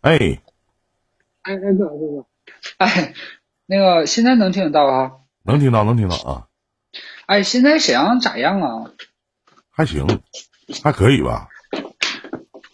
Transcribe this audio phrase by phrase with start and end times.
[0.00, 0.16] 哎，
[1.42, 2.26] 哎哎哥哥哥，
[2.78, 3.14] 哎，
[3.66, 5.12] 那个现在能听得到啊？
[5.44, 6.46] 能听到，能听到啊，
[7.26, 8.90] 哎，现在沈阳咋样啊？
[9.70, 10.06] 还行，
[10.82, 11.48] 还可以吧？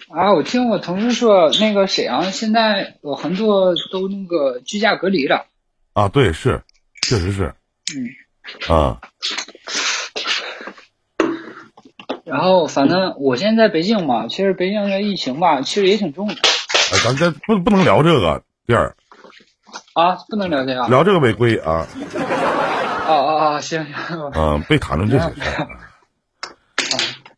[0.08, 5.46] 啊，我听我同事说，那个沈阳现在有很多都那个居家隔离了。
[5.94, 6.62] 啊，对，是，
[7.02, 7.54] 确实是，
[7.96, 9.00] 嗯，啊，
[12.24, 16.36] 然后反正我现在在北京嘛，其实北京的疫情吧，其实也挺重的
[16.92, 18.94] 哎，咱这不不能聊这个店儿，
[19.94, 21.86] 啊，不能聊这个啊聊这个违规啊，
[23.06, 25.66] 啊啊，行行嗯、别谈论这些事儿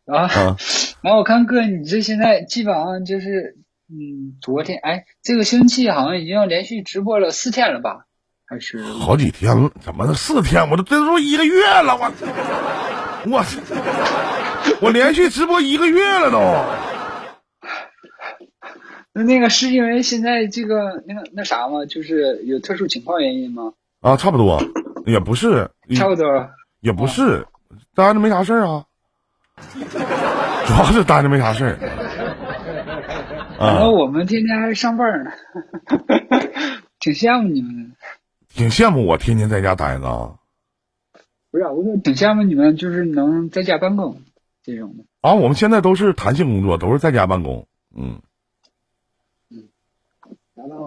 [0.15, 0.21] 啊。
[0.27, 0.57] 啊。
[1.01, 3.57] 然后我看哥，你这现在基本上就是，
[3.89, 8.05] 嗯，昨天哎，这个星期好像已经连续直播了四天了吧？
[8.45, 10.69] 还是好几天了，怎么四天？
[10.69, 12.11] 我都这都一个月了，我
[13.25, 13.45] 我
[14.81, 16.39] 我连续直播一个月了都。
[19.13, 21.85] 那那个是因为现在这个那个那啥吗？
[21.85, 23.73] 就是有特殊情况原因吗？
[24.01, 24.61] 啊，差不多，
[25.05, 26.49] 也不是，差不多。
[26.81, 27.45] 也不是，
[27.95, 28.85] 待着没啥事儿啊，
[30.65, 31.77] 主要是待着没啥事儿。
[33.59, 35.31] 啊然后，我们天天还上班呢，
[36.99, 37.95] 挺羡慕你们的。
[38.53, 40.35] 挺羡慕我天天在家待着啊。
[41.51, 44.21] 不是，我说挺羡慕你们，就是能在家办公
[44.63, 45.03] 这种的。
[45.19, 48.21] 啊，我们现在都是弹性工作，都是在家办公，嗯，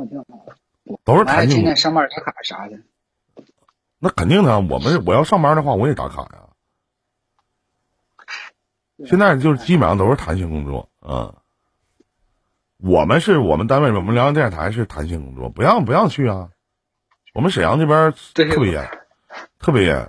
[0.08, 0.56] 挺好的。
[1.04, 1.56] 都是弹性工。
[1.56, 2.78] 天天上班打卡啥的。
[3.98, 6.48] 那肯定的，我们我要上班的话，我也打卡呀。
[9.06, 11.34] 现在就是基本上都是弹性工作，嗯。
[12.84, 16.50] 我们是我们单位，我们辽宁电视台是弹性工作，不让不让去啊。
[17.32, 18.90] 我们沈阳这边对特别严，
[19.60, 20.08] 特别严。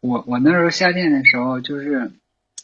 [0.00, 2.10] 我我那时候夏天的时候，就是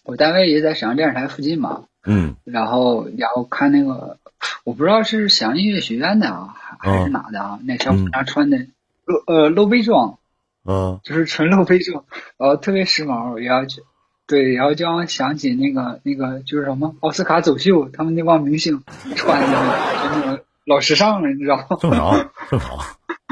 [0.03, 4.19] 我单位也在沈阳电视台附近嘛，嗯然后然后看那个，
[4.65, 7.59] 我不知道是响音乐学院的啊，还还是嗯哪的啊？
[7.65, 8.59] 那小姑娘穿的
[9.05, 10.19] 露呃露背装，
[10.65, 12.05] 嗯就是纯露背装，
[12.37, 13.83] 然后特别时髦，然后就
[14.27, 18.83] 对，然后就让我想起那个那个就是什么奥斯卡走秀，他们那帮明星
[19.17, 21.77] 穿的就那个老时尚了，你知道吗？
[21.81, 22.79] 正常 正常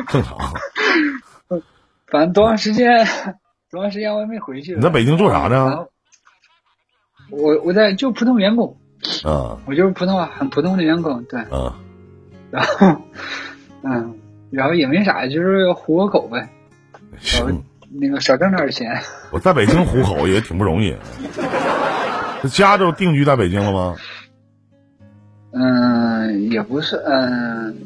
[0.09, 0.39] 正常。
[2.09, 3.07] 反正多长时间，
[3.71, 4.75] 多长时间我也没回去。
[4.75, 5.87] 你在北京做啥呢？
[7.31, 8.77] 我我在就普通员工，
[9.25, 11.77] 啊我就是普通很普通的员工，对，啊，
[12.51, 13.01] 然后
[13.83, 14.15] 嗯，
[14.51, 16.49] 然后也没啥，就是糊个口呗，
[17.21, 19.01] 行，那个少挣点钱。
[19.31, 20.95] 我在北京糊口也挺不容易。
[22.43, 23.97] 这家都定居在北京了吗？
[25.53, 27.77] 嗯，也不是，嗯，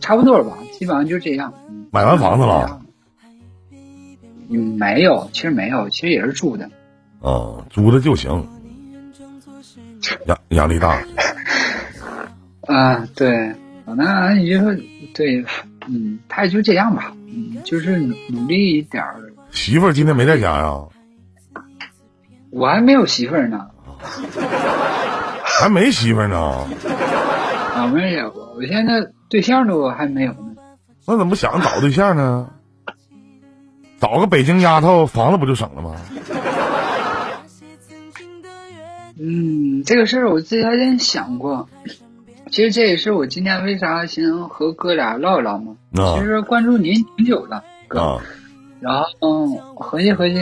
[0.00, 1.52] 差不多吧，基本上就这样。
[1.68, 2.80] 嗯买完房子了？
[4.48, 6.70] 嗯，没有，其实没有，其实也是租的。
[7.20, 8.46] 啊，租的就行，
[10.26, 10.98] 压压力大。
[12.66, 14.74] 啊，对，那你就说
[15.14, 15.44] 对，
[15.88, 19.16] 嗯，他也就这样吧，嗯，就是努努力一点儿。
[19.50, 20.78] 媳妇儿今天没在家呀？
[22.50, 23.66] 我还没有媳妇儿呢，
[25.44, 26.66] 还没媳妇儿呢？
[27.74, 30.54] 啊，没有，我现在对象都还没有呢。
[31.06, 32.48] 那怎么不想找对象呢？
[34.00, 35.94] 找个北京丫头，房子不就省了吗？
[39.22, 41.68] 嗯，这个事儿我之前想过，
[42.50, 45.76] 其实这也是我今天为啥想和哥俩唠一唠嘛。
[45.92, 48.22] 啊其实关注您挺久了，哥，啊，
[48.80, 50.38] 然后嗯，合计合计，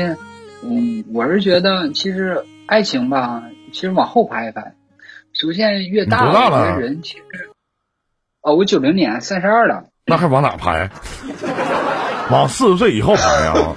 [0.63, 4.75] 嗯，我是觉得其实爱情吧，其实往后排一排，
[5.33, 7.51] 首先越大的人其实，
[8.43, 10.89] 哦，我九零年三十二了，那还往哪排？
[12.31, 13.75] 往四十岁以后排啊？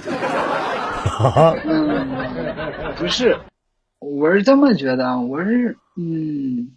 [1.64, 2.06] 嗯，
[2.96, 3.36] 不是，
[4.02, 6.72] 我是这么觉得，我是嗯，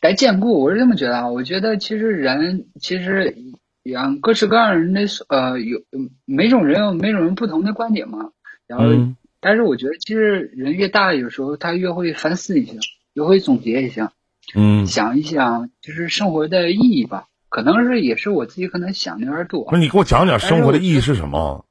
[0.00, 1.28] 该兼顾，我是这么觉得啊。
[1.28, 3.34] 我觉得其实人其实
[3.82, 5.80] 养各式各样人的呃有
[6.24, 8.30] 每种人有每种人不同的观点嘛。
[8.66, 12.74] 然后，嗯但是我觉得其实人越大，有时候他越会反思一下，
[13.14, 14.12] 越会总结一下，
[14.54, 17.24] 嗯，想一想就是生活的意义吧。
[17.48, 19.78] 可能是也是我自己可能想的有点多那。
[19.78, 21.64] 你给我讲讲生活的意义是什么？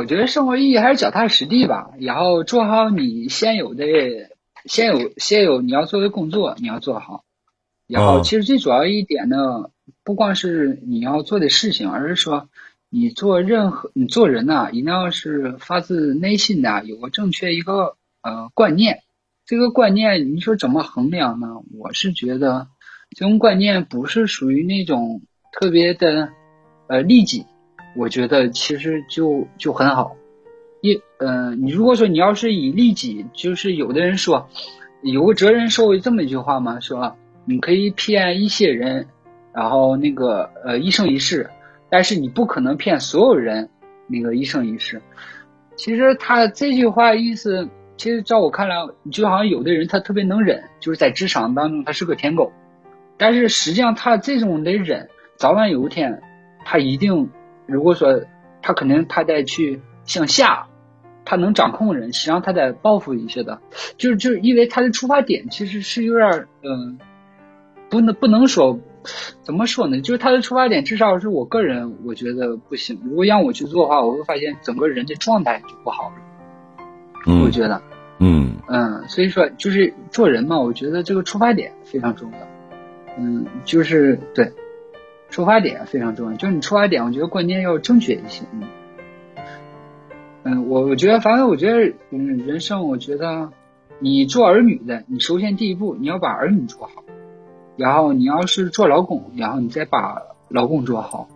[0.00, 3.84] 嗯，我觉得生活意义还是脚踏实地吧，然后做好你现有的、
[4.64, 7.24] 现有、现有你要做的工作，你要做好。
[7.86, 9.70] 然后，嗯其实最主要一点呢，
[10.04, 12.48] 不光是你要做的事情，而是说
[12.88, 19.00] 你做任何你做人呐、一定要是发自内心的有个正确一个呃观念。
[19.44, 21.48] 这个观念你说怎么衡量呢？
[21.76, 22.68] 我是觉得
[23.16, 25.22] 这种观念不是属于那种
[25.52, 26.30] 特别的
[26.86, 27.44] 呃利己，
[27.96, 30.16] 我觉得其实就就很好。
[30.80, 34.48] 一呃，你如果说你要是以利己，就是有的人说，
[35.02, 39.06] 有个哲人说过这么一句话嘛，说你可以骗一些人，
[39.52, 41.50] 然后那个呃一生一世，
[41.90, 43.68] 但是你不可能骗所有人
[44.06, 45.02] 那个一生一世。
[45.76, 48.76] 其实他这句话意思，其实照我看来，
[49.12, 52.52] 就好像有的人他特别能忍，就是在职场当中他是个舔狗，
[53.18, 56.22] 但是实际上他这种的忍，早晚有一天
[56.64, 57.28] 他一定，
[57.70, 58.22] 如果说
[58.62, 60.66] 他肯定他在去向下。
[61.22, 63.60] 他能掌控人，实际上他在报复一些的，
[63.98, 66.98] 就是就是因为他的出发点其实是有点嗯，
[67.88, 68.80] 不能不能说
[69.42, 70.00] 怎么说呢？
[70.00, 72.98] 就是他的出发点至少是我个人我觉得不行。
[73.04, 76.14] 如果让我去做的话，我会发现整个人的状态就不好了。
[77.26, 77.80] 嗯，我觉得，
[78.18, 82.38] 嗯嗯，所以说就是做人嘛，我觉得这个出发点非常重要。
[83.18, 84.50] 嗯，就是对，
[85.30, 86.36] 出发点非常重要。
[86.36, 88.44] 就是你出发点，我觉得关键要正确一些。
[88.52, 88.62] 嗯。
[90.42, 93.50] 嗯，我我觉得，反正我觉得，嗯，人生，我觉得，
[93.98, 97.04] 你做儿女的，你首先第一步，你要把儿女做好，
[97.76, 101.28] 然后你要是做老公，然后你再把老公做好。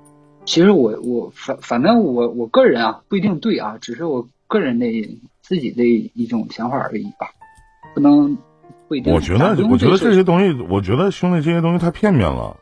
[0.47, 4.87] 其实我我反反正我我个人啊不一定对啊，只是我个人的
[5.43, 7.29] 自己的一种想法而已吧，
[7.95, 8.39] 不能
[8.89, 9.13] 不一定。
[9.13, 12.57] 我觉得我觉得这些东西，我觉得兄弟这些东西太片面了。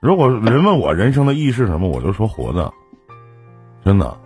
[0.00, 2.72] 如果人问我人生的意义是什么，我就说活着，
[3.84, 4.16] 真的。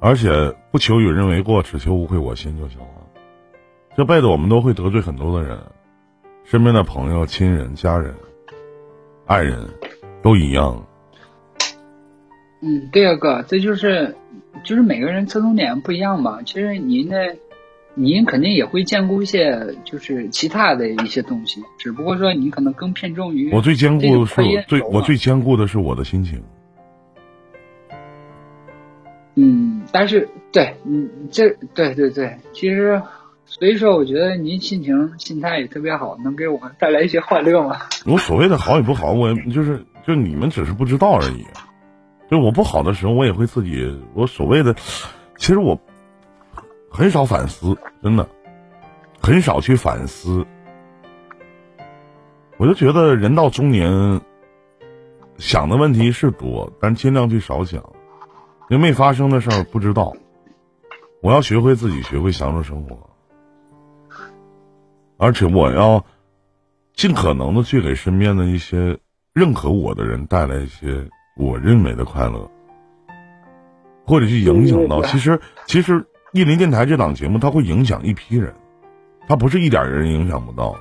[0.00, 2.86] 而且不求与人为过，只求无愧我心就行了。
[3.96, 5.58] 这辈子我们都会得罪很多的人，
[6.44, 8.14] 身边的朋友、亲人、家人、
[9.24, 9.66] 爱人，
[10.22, 10.84] 都一样。
[12.60, 14.14] 嗯，对啊，哥，这就是，
[14.62, 16.42] 就是每个人侧重点不一样嘛。
[16.42, 17.16] 其实您呢，
[17.98, 23.50] 您肯定也会兼顾一些，就是其他的一些东西，只不过说你可能更偏重于。
[23.54, 26.42] 我最兼顾的是最我最兼顾的是我的心情。
[29.34, 33.00] 嗯，但是对，嗯，这对对对，其实，
[33.46, 37.76] 所以说，我觉得您心情、心态也特别好，能给我们带来一些欢乐嘛。
[38.04, 41.46] 我所谓的好与不好，我就是就你们只是不知道而已。
[42.30, 44.74] 就我不好的时候，我也会自己，我所谓的，
[45.38, 45.78] 其实我
[46.96, 48.26] 很少反思，真的，
[49.20, 50.46] 很少去反思。
[52.56, 54.18] 我就觉得人到中年，
[55.36, 57.82] 想的问题是多，但尽量去少想。
[58.70, 60.14] 因为没发生的事儿不知道，
[61.20, 63.10] 我要学会自己学会享受生活，
[65.18, 66.02] 而且我要
[66.94, 68.98] 尽可能的去给身边的一些
[69.34, 71.06] 认可我的人带来一些
[71.36, 72.50] 我认为的快乐，
[74.06, 75.02] 或者去影响到。
[75.02, 78.54] 其实，其实意林电台这档节目，它会影响一批人，
[79.26, 80.76] 它不是一点人影响不到。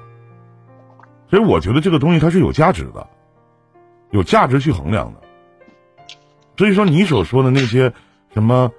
[1.29, 3.07] 所以，我觉得这个东西它是有价值的，
[4.11, 5.21] 有价值去衡量的。
[6.57, 7.93] 所以说，你所说的那些
[8.33, 8.71] 什么，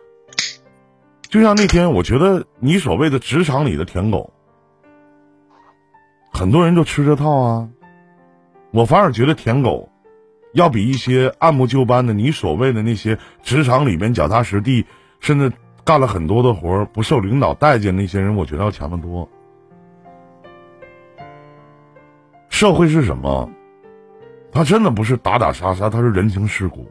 [1.22, 4.32] 就像那天，我觉得你所谓的职场里的舔狗，
[6.30, 7.68] 很多人都吃这套啊。
[8.70, 9.90] 我反而觉得舔狗，
[10.52, 14.86] 要比一些按部就班的你所谓的那些职场里面脚踏实地，
[15.20, 15.50] 甚至
[15.86, 19.28] 干了很多的活儿不受领导待见那些人，我觉得要强得多。
[22.48, 23.48] 社会是什么？
[24.50, 26.90] 他真的不是打打杀杀，他是人情世故。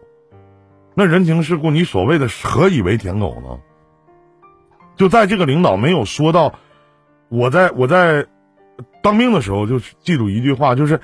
[0.94, 3.60] 那人情世故，你所谓的何以为舔狗呢？
[4.96, 6.54] 就在这个领导没有说到，
[7.28, 8.26] 我在我在
[9.02, 11.02] 当兵的时候，就记住一句话，就是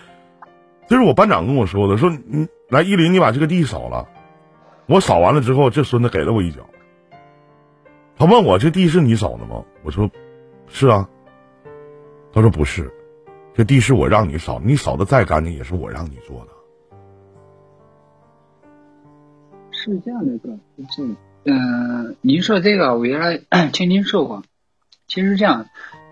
[0.87, 4.07] 这是我班长跟我说的，说你来依林，你把这个地扫了。
[4.85, 6.61] 我扫完了之后，这孙子给了我一脚。
[8.21, 9.63] 他问我这地是你扫的吗？
[9.81, 10.07] 我说
[10.67, 11.09] 是啊。
[12.31, 12.87] 他说不是，
[13.55, 16.51] 这地是我让你扫，你扫的再干净也是我让你做的。
[19.71, 20.51] 是这样的，哥，
[20.91, 23.41] 是嗯，您说这个，我原来
[23.73, 24.43] 听您说过。
[25.07, 25.65] 其实这样，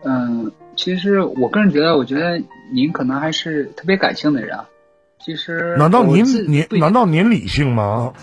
[0.03, 2.41] 嗯，其实我个人觉得，我觉得
[2.73, 4.67] 您可能还是特别感性的人啊。
[5.23, 8.13] 其实，难道您您难道您理性吗？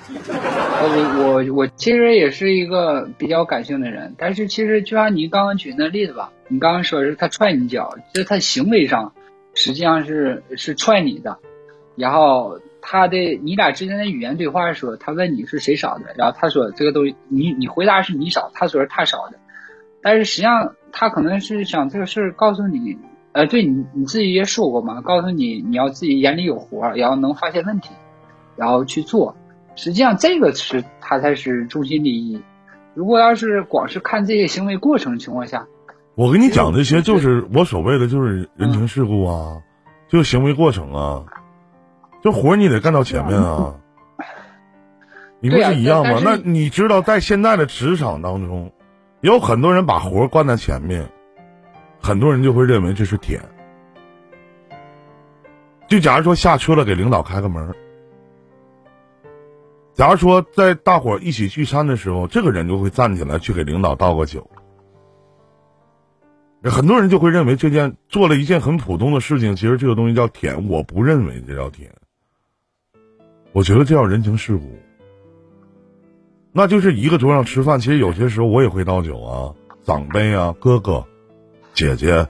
[0.79, 9.13] 我我我其实也是一个比较感性的人，但是其实就像您刚刚举那例子吧，你刚刚说是他踹你脚，这他行为上
[9.55, 11.39] 实际上是是踹你的，
[11.97, 12.61] 然后。
[12.89, 19.41] 他的你俩之间的语言对话说，他问你是谁少的，然后他说这个东西你你回答是你少，他说是他少的，
[20.01, 22.97] 但是实际上他可能是想这个事儿告诉你，
[23.33, 27.91] 呃，对你你自己也说过嘛，告诉你你要自己眼里有活，然后能发现问题，
[28.55, 29.37] 然后去做。
[29.77, 32.43] 实际上这个是他才是中心利益。
[32.95, 35.67] 如果要是光是看这些行为过程情况下，
[36.15, 39.63] 我跟你讲这些就是我所谓的就是人情世故啊，
[40.09, 41.25] 就行为过程啊。
[42.23, 43.75] 这活你得干到前面啊，
[45.41, 46.21] 你不是一样吗？
[46.25, 48.73] 那你知道，在现在的职场当中，
[49.21, 51.07] 有很多人把活干在前面，
[52.01, 53.41] 很多人就会认为这是舔。
[55.87, 57.73] 就假如说下车了，给领导开个门。
[59.97, 64.51] 假如说在大伙一起聚餐的时候，这个人就会站起来去给领导倒个酒。
[66.65, 70.69] 很多人就会认为这件做了一件很普通的事情，其实这个东西叫舔。
[70.69, 71.91] 我不认为这叫舔，
[73.53, 74.79] 我觉得这叫人情世故。
[76.53, 81.07] 那就是一个桌上吃饭，其实有些时候我也会倒酒啊，长辈啊，哥哥、
[81.73, 82.29] 姐姐，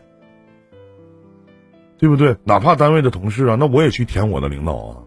[1.99, 2.37] 对不对？
[2.45, 5.03] 哪怕单位的同事啊，那我也去舔我的领导啊，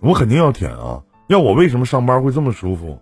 [0.00, 1.02] 我肯定要舔啊。
[1.30, 3.00] 要我为什么上班会这么舒服？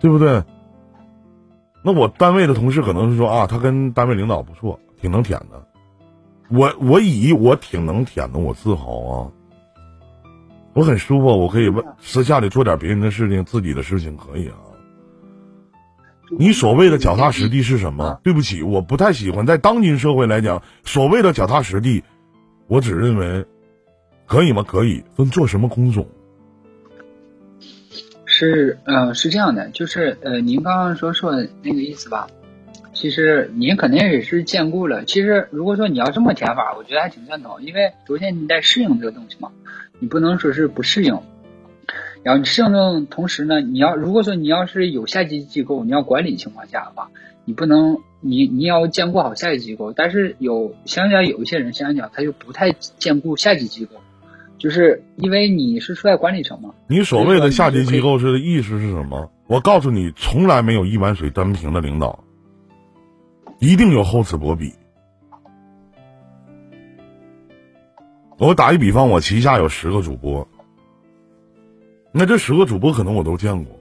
[0.00, 0.42] 对不对？
[1.82, 5.68] 那我单位的同事可能是说啊，他跟单位领导不错，挺能舔的。
[6.48, 9.30] 我我以我挺能舔的，我自豪啊。
[10.72, 14.56] 我很舒服，我可以问私下里做点别人的事情，自己的事情可以啊。
[16.38, 18.18] 你所谓的脚踏实地是什么？
[18.24, 19.44] 对不起，我不太喜欢。
[19.44, 22.02] 在当今社会来讲，所谓的脚踏实地，
[22.68, 23.44] 我只认为。
[24.26, 24.62] 可以吗？
[24.66, 26.06] 可以，分做什么工种？
[28.24, 32.26] 是，呃，是这样的，就是，呃，您刚刚说说那个意思吧。
[32.92, 35.04] 其实您肯定也是兼顾了。
[35.04, 39.50] 其实如果说你要这么填法，我觉得还挺赞同，因为首先你得适应这个东西嘛，
[39.98, 41.18] 你不能说是不适应。
[42.22, 47.10] 然后你适应的同时呢，你要如果说你要是有下级机构，你要管理情况下的话，
[47.44, 49.92] 你不能，你你要兼顾好下级机构。
[49.92, 53.96] 但是有相对有一些人，相对讲他就不太兼顾下级机构。
[54.64, 56.74] 就是因为你是处在管理层嘛？
[56.86, 59.30] 你所谓的下级机构是的意思是什么？
[59.46, 62.24] 我告诉你，从来没有一碗水端平的领导，
[63.58, 64.72] 一定有厚此薄彼。
[68.38, 70.48] 我打一比方，我旗下有十个主播，
[72.10, 73.78] 那这十个主播可能我都见过。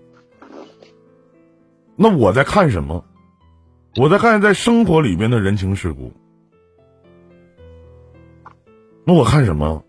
[1.96, 3.06] 那我在看什么？
[3.96, 6.12] 我在看在生活里边的人情世故。
[9.06, 9.82] 那我看什么？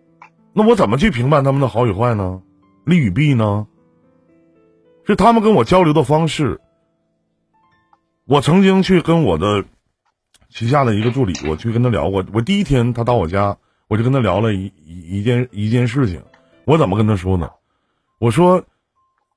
[0.56, 2.40] 那我怎么去评判他们的好与坏呢？
[2.84, 3.66] 利与弊呢？
[5.04, 6.60] 是他们跟我交流的方式。
[8.24, 9.64] 我曾经去跟我的
[10.48, 12.24] 旗下的一个助理，我去跟他聊过。
[12.32, 13.58] 我第一天他到我家，
[13.88, 16.22] 我就跟他聊了一一一件一件事情。
[16.64, 17.50] 我怎么跟他说呢？
[18.18, 18.64] 我说：“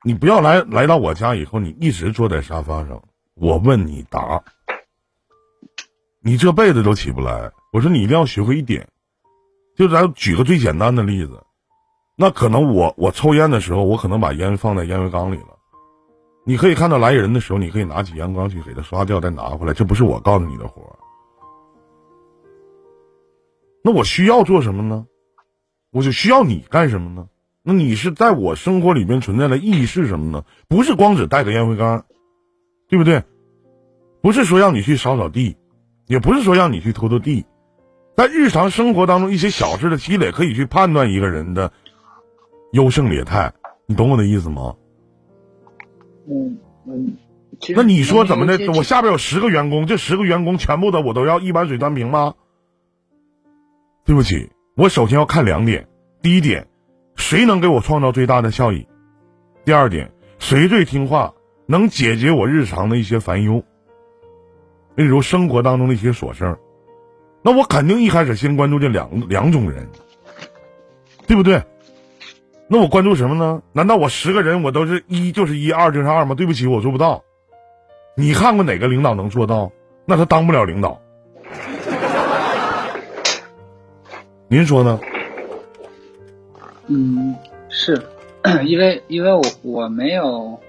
[0.05, 3.01] 你不要来来到我家以后，你一直坐在沙发上，
[3.33, 4.43] 我问你答，
[6.21, 8.87] 你这辈子都起不来。”我说：“你一定要学会一点。”
[9.77, 11.43] 就咱举个最简单的例子，
[12.15, 15.55] 那可能我我抽烟的时候，我可能把烟放在烟灰缸里了。
[16.47, 19.73] 你可以看到来人的时候，你可以拿起烟缸去给他刷掉，再拿回来。
[19.73, 20.97] 这不是我告诉你的活儿。
[23.83, 25.05] 那我需要做什么呢？
[25.91, 27.27] 我就需要你干什么呢？
[27.61, 30.43] 那你是在我生活里面存在的意义是什么呢？
[30.67, 32.03] 不是光只带个烟灰缸，
[32.89, 33.23] 对不对？
[34.23, 35.55] 不是说让你去扫扫地，
[36.07, 37.45] 也不是说让你去拖拖地。
[38.17, 41.71] 在日常生活当中，一些小事的积累可以去判断一个人的
[42.71, 43.53] 优胜劣汰，
[43.85, 44.75] 你懂我的意思吗？
[46.27, 46.57] 嗯
[46.87, 47.15] 嗯。
[47.75, 48.71] 那你说怎么的？
[48.71, 52.33] 我下边有十个员工，这十个员工全部的我都要一碗水端平吗？
[54.03, 55.87] 对不起，我首先要看两点：
[56.23, 56.67] 第一点，
[57.15, 58.87] 谁能给我创造最大的效益；
[59.63, 61.35] 第二点，谁最听话，
[61.67, 63.63] 能解决我日常的一些烦忧，
[64.95, 66.59] 例如生活当中的一些琐事儿。
[67.47, 69.87] 那我肯定一开始先关注这两两种人，
[71.25, 71.63] 对不对？
[72.67, 73.61] 那我关注什么呢？
[73.71, 76.35] 难道我十个人我都是一就是一，二就是二吗？
[76.35, 77.23] 对不起，我做不到。
[78.17, 79.71] 你看过哪个领导能做到？
[80.03, 81.01] 那他当不了领导。
[84.49, 84.99] 您说呢？
[86.87, 87.33] 嗯，
[87.69, 87.97] 是
[88.65, 90.59] 因为因为我我没有，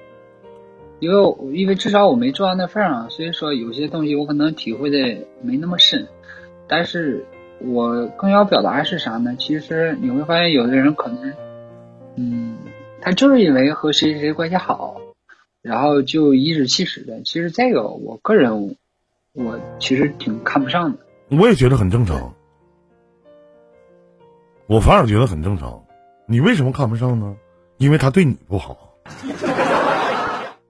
[1.00, 6.06] 因为因为至少我没做到那份上，所以说有些东西我可能体会的没那么深。
[6.68, 7.24] 但是
[7.60, 9.34] 我更要表达的是啥呢？
[9.38, 11.34] 其实你会发现，有的人可能，
[12.16, 12.58] 嗯，
[13.00, 15.00] 他就是因为和谁谁谁关系好，
[15.62, 17.22] 然后就颐指气使的。
[17.22, 18.76] 其实这个，我个人
[19.32, 20.98] 我其实挺看不上的。
[21.30, 22.34] 我也觉得很正常，
[24.66, 25.84] 我反而觉得很正常。
[26.26, 27.36] 你为什么看不上呢？
[27.78, 28.94] 因为他对你不好。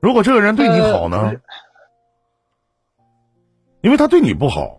[0.00, 1.32] 如果这个人对你好呢？
[3.80, 4.77] 因为他对你不好。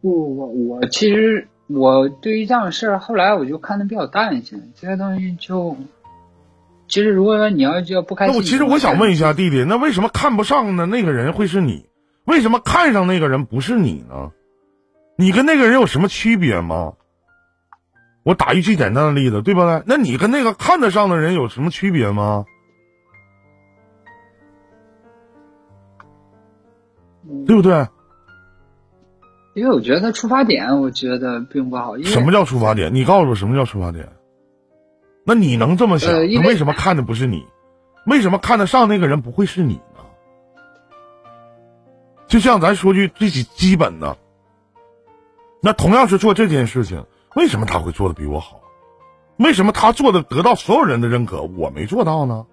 [0.00, 4.56] 不，我我其实我对于这样的事儿，后来我就看的比较淡一些。
[4.74, 5.76] 这些东西就，
[6.88, 11.86] 其实如果说你要就要不开心，那我其实我想问一下弟弟，那为什么看不上的那个人会是你？
[12.24, 14.32] 为什么看上那个人不是你呢？
[15.16, 16.94] 你跟那个人有什么区别吗？
[18.24, 19.82] 我打一句简单的例子，对不对？
[19.86, 22.44] 那你跟那个看得上的人有什么区别吗？
[27.46, 27.86] 对不对？
[29.58, 31.98] 因为我觉得他出发点，我觉得并不好。
[31.98, 32.94] 什么叫出发点？
[32.94, 34.08] 你告诉我什么叫出发点？
[35.24, 36.10] 那你能这么想？
[36.10, 37.44] 他为什么看的不是你？
[38.06, 40.00] 为什么看得上那个人不会是你呢？
[42.26, 44.16] 就像咱说句最基基本的，
[45.60, 48.60] 那同样是做这件事情，为什么他会做的比我好？
[49.36, 52.46] 为什么他做的得到所有人的认可，我没做到呢？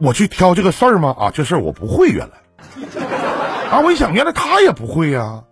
[0.00, 1.14] 我去挑这个事儿吗？
[1.18, 2.34] 啊，这事儿我不会，原来
[3.72, 5.44] 啊，我一想，原来他也不会呀。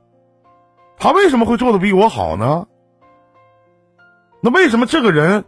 [0.98, 2.66] 他为什么会做的比我好呢？
[4.42, 5.46] 那为什么这个人？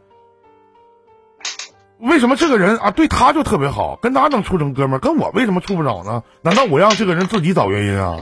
[1.99, 6.25] 为什么这个人啊对他就特别好，跟他能处成哥们儿，跟我为什么处不着呢？
[6.41, 8.17] 难道我让这个人自己找原因啊？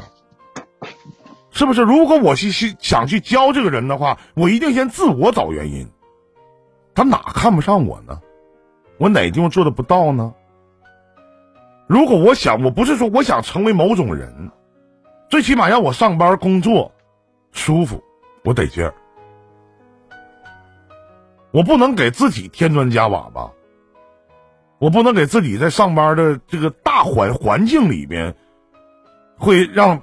[1.52, 1.82] 是不是？
[1.82, 5.88] 如果我去去想去教这个人的话，我一定先自我找原因。
[6.92, 8.20] 他哪看不上我呢？
[8.98, 10.34] 我哪地方做的不到呢？
[11.90, 14.52] 如果我想，我不是说我想成为某种人，
[15.28, 16.92] 最起码让我上班工作
[17.50, 18.00] 舒服，
[18.44, 18.94] 我得劲儿。
[21.50, 23.50] 我不能给自己添砖加瓦吧？
[24.78, 28.36] 我不能给自己在上班的这个大环环境里边，
[29.36, 30.00] 会让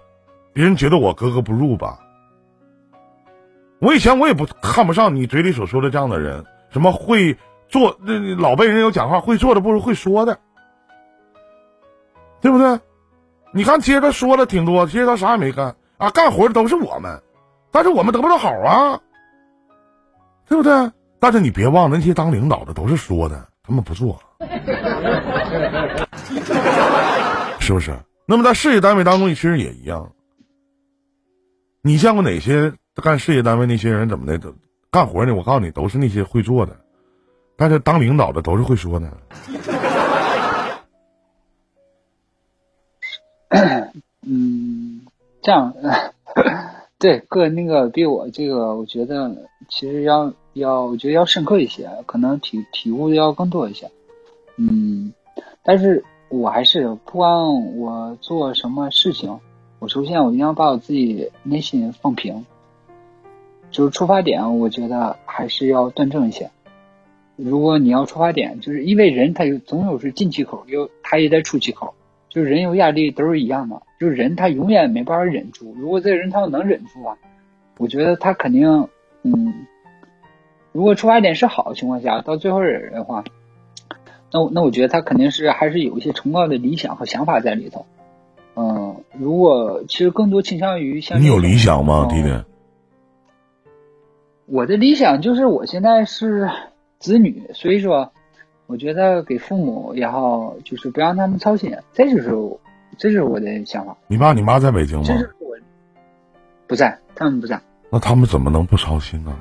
[0.52, 2.00] 别人觉得我格格不入吧？
[3.80, 7.38] 我以前我也不看不上你嘴里所说的这样的人，什么会
[7.70, 10.42] 做那老辈人有讲话，会做的不如会说的，
[12.42, 12.80] 对不对？
[13.54, 17.22] 你看，其实他说的挺多，其实他啥也没干啊，干活的都是我们，
[17.72, 19.00] 但是我们得不到好啊，
[20.48, 20.92] 对不对？
[21.20, 24.22] 但是你别忘了，那些当领导的都是说的，他们不做。
[27.60, 27.98] 是不是？
[28.28, 30.12] 那么在事业单位当中，其实也一样。
[31.82, 34.38] 你见过哪些干事业单位那些人怎么的？
[34.38, 34.54] 都
[34.92, 35.34] 干活呢？
[35.34, 36.78] 我告诉你，都是那些会做的。
[37.56, 39.12] 但是当领导的都是会说的。
[44.26, 45.02] 嗯，
[45.42, 45.74] 这样，
[47.00, 49.34] 对，个人那个比我这个，我觉得
[49.70, 53.90] 其实要要，我觉得要深刻一些，可能体体悟的要更多一些。
[54.58, 55.14] 嗯，
[55.64, 59.40] 但是我还是不管我做什么事情，
[59.80, 62.46] 我首先我一定要把我自己内心放平，
[63.72, 66.50] 就是出发点，我觉得还是要端正一些。
[67.36, 71.94] 如果你要出发点，就是因为人他有总有是进气口，有他也得出气口，
[72.38, 75.74] 就是人有压力都是一样的，就是人他永远没办法忍住。
[75.76, 77.18] 如果这个人他要能忍住啊，
[77.80, 78.88] 我觉得他肯定，
[79.24, 79.66] 嗯，
[80.72, 83.24] 如果出发点是好的情况下，到最后忍的话。
[84.32, 87.88] 那那我觉得他肯定是还是有一些崇高的理想和想法在里头，
[88.56, 92.30] 嗯，如果其实更多倾向于像你有理想吗，弟弟？
[94.46, 96.52] 我的理想就是我现在是
[97.00, 98.12] 子女，所以说
[98.68, 102.30] 我觉得给父母也好，就是不让他们操心，这就是
[102.98, 103.96] 这就是我的想法。
[104.08, 105.06] 你爸你妈在北京吗？
[105.08, 105.56] 这是我
[106.68, 107.60] 不在，他们不在。
[107.90, 109.34] 那他们怎么能不操心呢？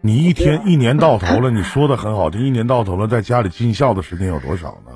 [0.00, 4.92] 你一天一年到头了，你说的很好，这一年到头了，在家里尽孝的时间有多少呢？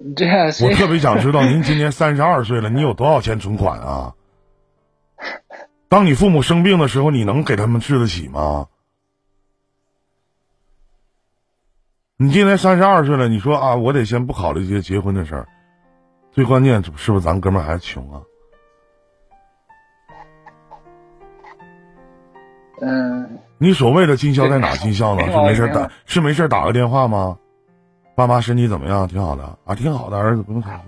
[0.16, 0.26] 这
[0.64, 4.14] 我特别想知道，您今年三十二岁了，你有多少钱存款啊？
[5.88, 8.68] 当你父母生病的时候，你能给他们治得起吗？
[12.18, 15.46] 你今年三十二岁了，你说啊，我得先不考虑这些结婚的事儿，
[16.32, 18.22] 最关键是不是咱哥们儿还穷啊？
[22.80, 25.30] 嗯，你所谓的尽孝在哪尽孝呢？
[25.30, 27.38] 是没事打是没事打个电话吗？
[28.14, 29.06] 爸妈身体怎么样？
[29.06, 30.80] 挺好的啊，挺好的，儿子不用操心。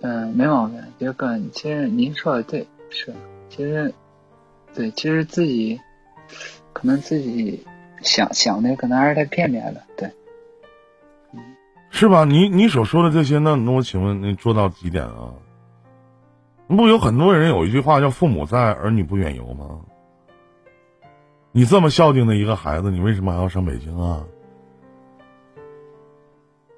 [0.00, 3.14] 嗯，没毛病，杰哥，其实您说的对，是，
[3.48, 3.94] 其实，
[4.74, 5.80] 对，其实自己
[6.72, 7.64] 可能自己
[8.02, 10.10] 想想的可能还是太片面了，对，
[11.32, 11.40] 嗯，
[11.90, 12.24] 是吧？
[12.24, 15.32] 你你所说的这些，那那我请问你做到几点啊？
[16.68, 19.80] 不有很多人有一句话叫“父母在，儿女不远游”吗？
[21.52, 24.24] 你这么孝敬的一个孩子，你为什么还要上北京啊？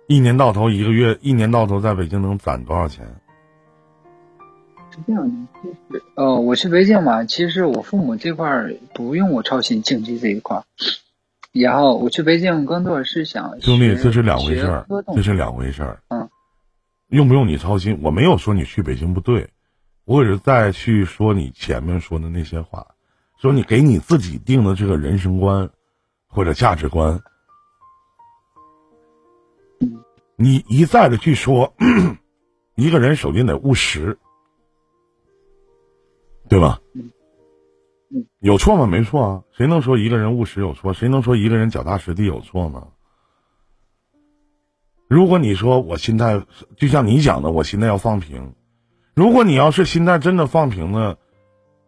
[0.08, 3.06] 一年到头一个月，一年到头在北京能攒多少钱？
[4.90, 10.64] 是这样的，其实呃，我去北京嘛，其实我父母这块儿不用我操心经济这一块儿。
[11.54, 16.02] 然后我去北京更多的是想兄弟，这是两回事儿，这是两回事儿。
[16.08, 16.28] 嗯，
[17.08, 18.00] 用不用你操心？
[18.02, 19.50] 我没有说你去北京不对，
[20.04, 22.88] 我只是再去说你前面说的那些话。
[23.40, 25.70] 说你给你自己定的这个人生观，
[26.26, 27.22] 或者价值观，
[30.34, 31.74] 你一再的去说，
[32.74, 34.18] 一个人首先得务实，
[36.48, 36.80] 对吧？
[38.40, 38.86] 有错吗？
[38.86, 40.92] 没错啊，谁能说一个人务实有错？
[40.92, 42.88] 谁能说一个人脚踏实地有错吗？
[45.08, 46.44] 如果你说我心态
[46.76, 48.54] 就像你讲的，我心态要放平。
[49.14, 51.18] 如果你要是心态真的放平了，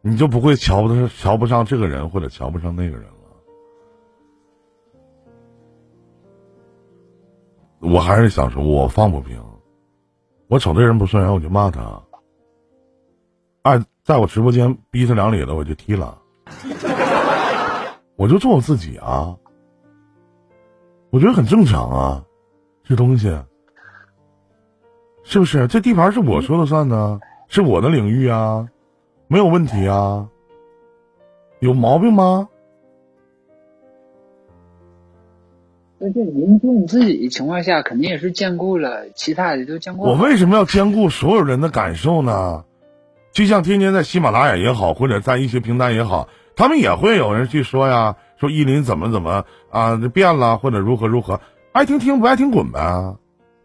[0.02, 3.12] 你就不会瞧不上瞧不上这个人或者瞧不上那个人了。
[7.80, 9.42] 我还是想说，我放不平。
[10.48, 12.02] 我瞅这人不顺眼，我就骂他。
[13.62, 16.16] 哎，在我直播间逼他两里了，我就踢了。
[18.14, 19.36] 我就做我自己啊，
[21.10, 22.24] 我觉得很正常啊，
[22.84, 23.36] 这东西
[25.24, 25.66] 是不是？
[25.66, 28.68] 这地盘是我说了算呢，是我的领域啊，
[29.26, 30.28] 没有问题啊，
[31.58, 32.48] 有毛病吗？
[35.98, 40.04] 那这您做你自己的情况下，肯定也是兼顾了其他的都兼顾。
[40.04, 42.64] 我为什么要兼顾所有人的感受呢？
[43.36, 51.38] 就像天天在喜马拉雅也好，或者在一些平台也好，他们也会有人去说呀，说依林怎么怎么啊变了，或者如何如何，
[51.72, 53.14] 爱听听不爱听滚呗，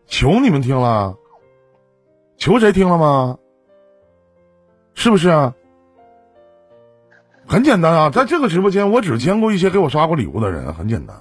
[0.07, 1.15] 求你们听了，
[2.35, 3.37] 求谁听了吗？
[4.93, 5.53] 是不是？
[7.47, 11.15] 很简单啊，在这个直播间，我只兼顾一些给我刷过礼物的人，很简单。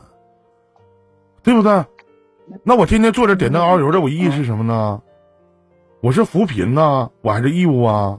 [1.45, 1.85] 对不对？
[2.65, 5.01] 那我天天坐着点灯熬油的，我意义是什么呢？
[6.01, 8.19] 我是扶贫呢，我还是义务啊？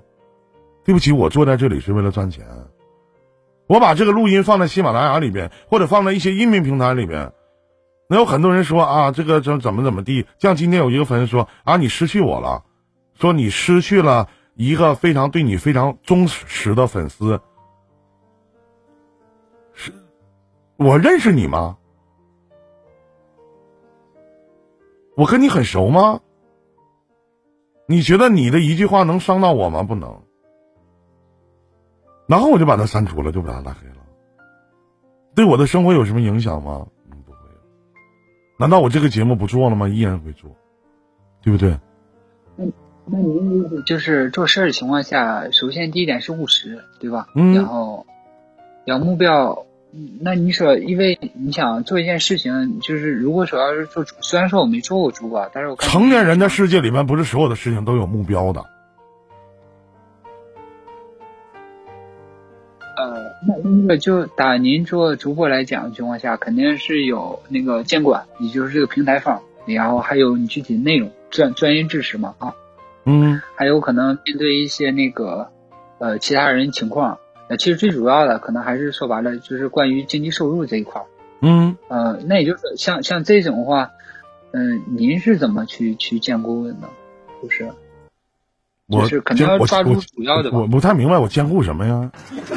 [0.84, 2.46] 对不起，我坐在这里是为了赚钱。
[3.68, 7.32] 我把这个录音放在喜马拉雅里边，或者放在一些音频平台里边，
[8.10, 10.26] 那有很多人说啊，这个怎怎么怎么地？
[10.40, 12.66] 像今天有一个粉丝说啊，你失去我了，
[13.14, 17.40] 说你失去了一个非常对你非常忠实的粉丝。
[19.74, 19.94] 是，
[20.78, 21.78] 我认识你吗？
[25.16, 26.20] 我跟你很熟吗？
[27.86, 29.84] 你觉得你的一句话能伤到我吗？
[29.84, 30.22] 不能。
[32.32, 33.96] 然后我就把他删除了，就把他拉黑了。
[35.36, 36.88] 对我的生活有什么影响吗？
[37.12, 37.38] 嗯不会。
[38.58, 39.90] 难道我这个节目不做了吗？
[39.90, 40.50] 依然会做，
[41.44, 41.78] 对不对？
[42.56, 42.64] 那
[43.06, 47.28] 那您就是做事的情况下，首先第一点是务实，对吧？
[47.36, 47.54] 嗯。
[47.54, 48.06] 然后，
[48.86, 49.66] 要目标。
[50.22, 58.66] 那你说，因为你想做一件事情，就是如果说要是做主，虽然说我没做过主管，但是我成年人的世界里面，不是所有的事情都有目标的。
[62.98, 72.54] 呃，那那个就打您做主播来讲的情况下，肯定是有那个监管，也就是这个平台方，然后还有你具体内容专专业知识嘛啊，
[73.06, 75.50] 嗯，还有可能面对一些那个
[76.00, 77.18] 呃其他人情况。
[77.60, 81.02] 其实最主要的可能还是说白了，就是关于经济收入这一块。
[81.42, 83.92] 嗯，呃，那也就是像像这种话，
[84.54, 86.88] 嗯，您是怎么去去兼顾的呢？
[87.44, 87.70] 就是，
[88.92, 90.52] 就是肯定要抓住主要的。
[90.52, 92.12] 我不太明白，我兼顾什么呀？
[92.30, 92.52] 不不，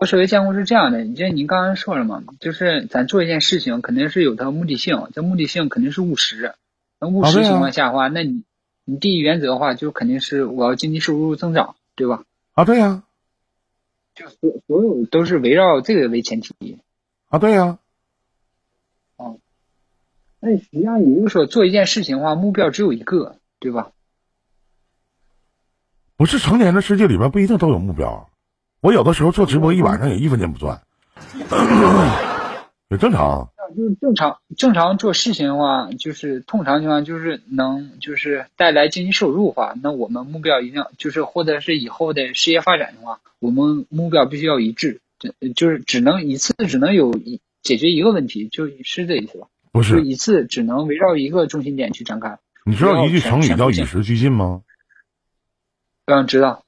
[0.00, 6.54] 我所谓兼顾是这样的，你这您刚刚说了嘛，就是咱做一件事情肯定是有它目的性，这目的性肯定是务实。
[6.98, 8.42] 那务实情况下的话，那你
[8.84, 12.24] 你第一原则的话，就肯定是我要经济收入增长，对吧？
[12.54, 13.02] 啊，对呀，
[14.14, 16.78] 就所所有都是围绕这个为前提。
[17.28, 17.78] 啊，对呀。
[19.16, 19.36] 啊，
[20.40, 23.92] 那实际上也就是说，做一件事情的话，目标只有一个，对吧？
[26.20, 28.28] 不是成年的世界里边不一定都有目标。
[28.82, 30.82] 我有的时候做直播一晚上也一分钱不赚，
[32.90, 33.48] 也正常。
[33.74, 49.46] 就是正常正常做事情的话，就是通常情况就是能就是带来经济收入的话，那我们目标一定要就是或者是以后的事业发展的话，我们目标必须要一致，就就是只能一次只能有一解决一个问题，就是这意思吧？
[49.72, 52.38] 不是一次只能围绕一个中心点去展开。
[52.66, 54.60] 你知道一句成语叫与时俱进吗？
[56.10, 56.64] 嗯，知道。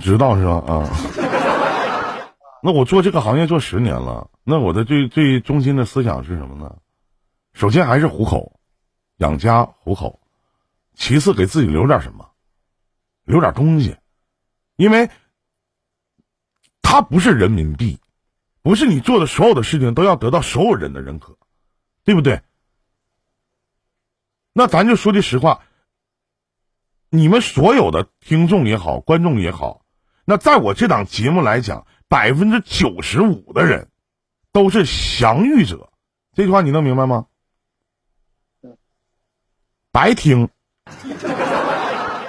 [0.00, 0.62] 知道是吧？
[0.66, 0.88] 啊。
[2.62, 6.76] 那我做这个行业做十年了，那我的最最中心的思想是什么呢？
[7.52, 8.60] 首先还是糊口，
[9.16, 10.20] 养家糊口，
[10.94, 12.28] 其次给自己留点什么，
[13.24, 13.96] 留点东西，
[14.76, 15.08] 因为
[16.82, 17.98] 它不是人民币，
[18.62, 21.36] 不是你做的所有的事情都要得到所有人的认可，
[22.04, 22.42] 对不对？
[24.52, 25.62] 那咱就说句实话，
[27.10, 29.82] 你们所有的听众也好，观众也好，
[30.24, 31.86] 那在我这档节目来讲。
[32.08, 33.88] 百分之九十五的人
[34.52, 35.90] 都是享誉者，
[36.34, 37.26] 这句话你能明白吗？
[39.90, 40.48] 白听，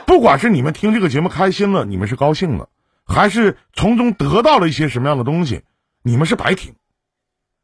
[0.07, 2.69] 不管是你们听这个节目开心了，你们是高兴了，
[3.05, 5.61] 还是从中得到了一些什么样的东西，
[6.01, 6.73] 你们是白听。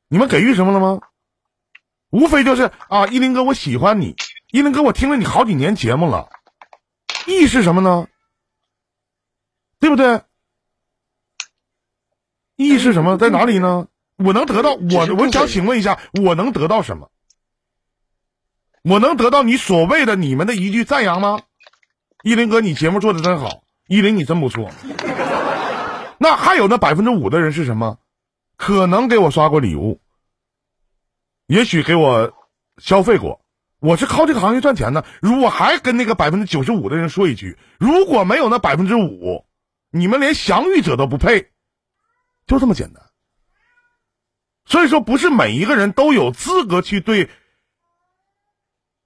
[0.08, 1.00] 你们给予什么了吗？
[2.12, 4.16] 无非就是啊，依林哥，我喜欢你，
[4.52, 6.30] 依林哥，我听了你好几年节目了，
[7.28, 8.08] 义是什么呢？
[9.80, 10.22] 对不对？
[12.56, 13.18] 意义是什么？
[13.18, 13.88] 在哪里呢？
[14.18, 15.16] 我能得到我？
[15.18, 17.10] 我想请问一下，我能得到什么？
[18.84, 21.42] 我能得到你所谓的你们的一句赞扬吗？
[22.24, 24.70] 依林哥，你节目做的真好，依林你真不错。
[26.18, 27.98] 那还有那百分之五的人是什么？
[28.56, 30.00] 可能给我刷过礼物，
[31.48, 32.34] 也许给我
[32.78, 33.43] 消费过。
[33.84, 35.04] 我是靠这个行业赚钱的。
[35.22, 39.46] 如果还跟那个百分之九十五的人说一句，如果没有那百分之五，
[39.92, 41.52] 你们连享誉者都不配，
[42.48, 43.04] 就这么简单。
[44.64, 47.30] 所以说，不是每一个人都有资格去对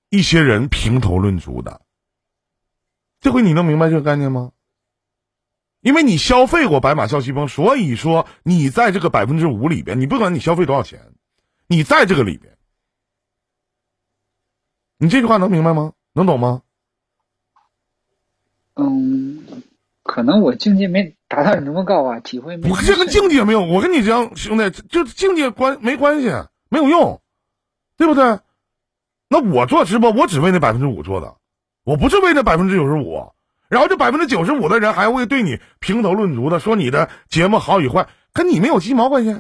[0.10, 1.82] 一些人评头论足的。
[3.20, 4.52] 这回你能明白这个概念吗？
[5.82, 11.16] 因为你消费过白马啸西风，所以说你在这个百分之五里边，你不管你消费多少钱，
[11.66, 12.57] 你在这个里边，
[14.98, 15.94] 你这句话能明白吗？
[16.14, 16.62] 能懂吗？
[18.76, 19.44] 嗯，
[20.04, 22.70] 可能我境界没达到你那么高啊，体会没。
[22.70, 26.32] 我这跟境界没有，我跟你讲，兄弟，就境界关没关系，
[26.70, 27.22] 没有用，
[27.98, 28.40] 对不对？
[29.30, 31.36] 那我做直播，我只为那百分之五做的，
[31.84, 33.32] 我不是为那百分之九十五。
[33.68, 39.36] 然后这百分之九十五的人还会对你评头论足的，说你的节目好与坏，跟你没有鸡毛关系，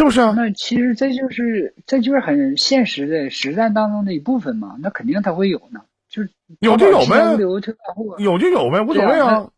[0.00, 0.32] 是不是啊？
[0.34, 4.76] 那其实这就是这就是很现实的实战当中的一部分嘛。
[4.80, 7.60] 那肯定他会有呢，就是有就有呗，有有
[8.38, 9.50] 就有呗，无所谓啊，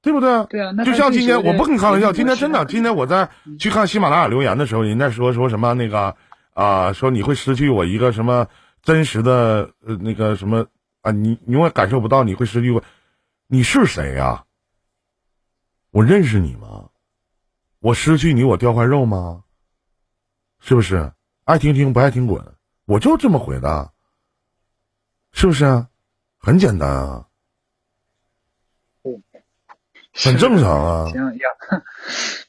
[0.00, 0.46] 对不对？
[0.46, 3.28] 对啊，那就像今天我不跟你开玩笑，今天真的，今天我在
[3.58, 6.16] 去看喜马拉雅留言的时候，人家说说什么那个
[6.54, 8.46] 啊，说你会失去我一个什么
[8.82, 10.66] 真实的呃那个什么。
[11.02, 12.80] 啊，你你永远感受不到，你会失去我。
[13.48, 14.44] 你是谁呀？
[15.90, 16.90] 我认识你吗？
[17.80, 19.42] 我失去你，我掉块肉吗？
[20.64, 21.12] 是不是？
[21.44, 22.54] 爱听听，不爱听滚。
[22.84, 23.90] 我就这么回的，
[25.32, 25.86] 是不是？
[26.38, 27.26] 很简单啊，
[30.14, 31.10] 很正常啊。
[31.10, 31.38] 行，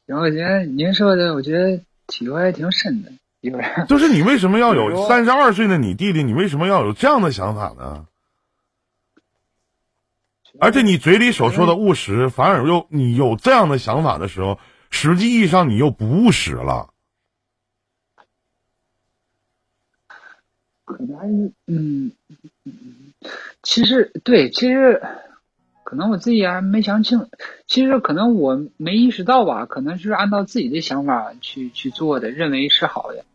[0.06, 3.12] 行，我觉得您说的，我觉得体会还挺深的，
[3.89, 6.23] 就是你为什么要有三十二岁的你弟弟？
[6.23, 8.06] 你为什么要有这样的想法呢？
[10.60, 14.60] 而且你嘴里所说的务实，反而又你有这样的想法的时候，
[14.91, 16.93] 实际意义上你又不务实了。
[20.94, 22.12] 可能，嗯，
[23.64, 25.02] 其实对，其实
[25.84, 27.28] 可能我自己还没想清，
[27.68, 33.26] 其实可能我没意识到吧，可能是按照自己的想法去去做的，认为是好的。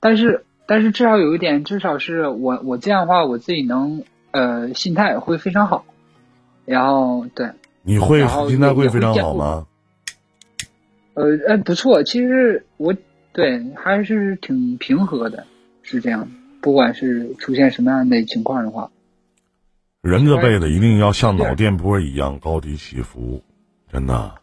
[0.00, 5.84] 但是，但是至少有一点，至少是我我这样的话，我自己能呃心态会非常好。
[6.66, 7.50] 然后对，
[7.82, 9.66] 你会心态会非常好吗？
[11.14, 12.94] 呃，哎，不错，其实我
[13.32, 15.46] 对还是挺平和的，
[15.82, 16.28] 是这样。
[16.64, 18.90] 不管是出现什么样的情况的话，
[20.00, 23.42] 人这辈子一定要像脑电波一样高低起伏，
[23.92, 24.34] 真的。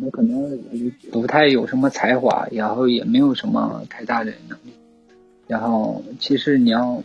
[0.00, 0.58] 我可能
[1.12, 4.72] 不太有什么才华，然后也没有什么太大的能力，
[5.46, 7.00] 然后其实你要。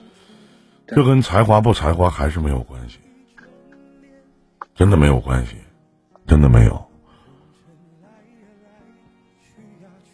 [0.87, 2.97] 这跟才华不才华还是没有关系，
[4.73, 5.55] 真的没有关系，
[6.25, 6.83] 真的没有。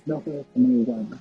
[0.03, 0.23] 那和
[0.53, 1.17] 什么有关呢？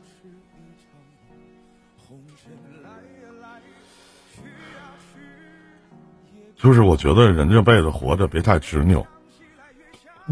[6.59, 9.07] 就是我觉得人这辈子活着别太执拗，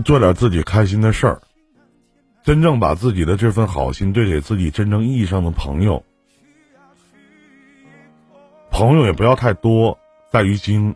[0.04, 1.40] 做点自己开心的事儿，
[2.42, 6.04] 真正把自己的这份好心对给自己真正意义上的朋友。
[8.70, 9.98] 朋友也不要太多，
[10.30, 10.94] 在于精。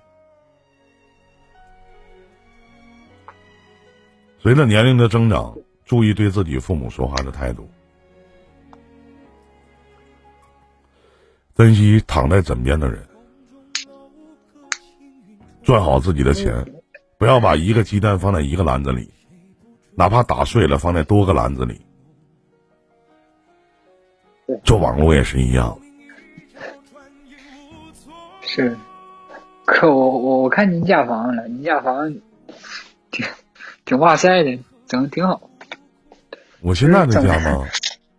[4.42, 7.70] 随着年龄的增长，注意对自己父母说话的态度，
[11.54, 13.06] 珍惜躺在枕边的人，
[15.70, 16.52] 赚好自己的钱，
[17.16, 19.08] 不要把一个鸡蛋放在一个篮子里，
[19.94, 21.80] 哪怕打碎了放在多个篮子里。
[24.64, 25.78] 做网络也是一样。
[28.40, 28.76] 是，
[29.64, 32.12] 可我我我看您家房了，您家房
[33.12, 33.24] 挺
[33.84, 35.40] 挺哇塞的，整的挺好。
[36.62, 37.64] 我现在的家吗？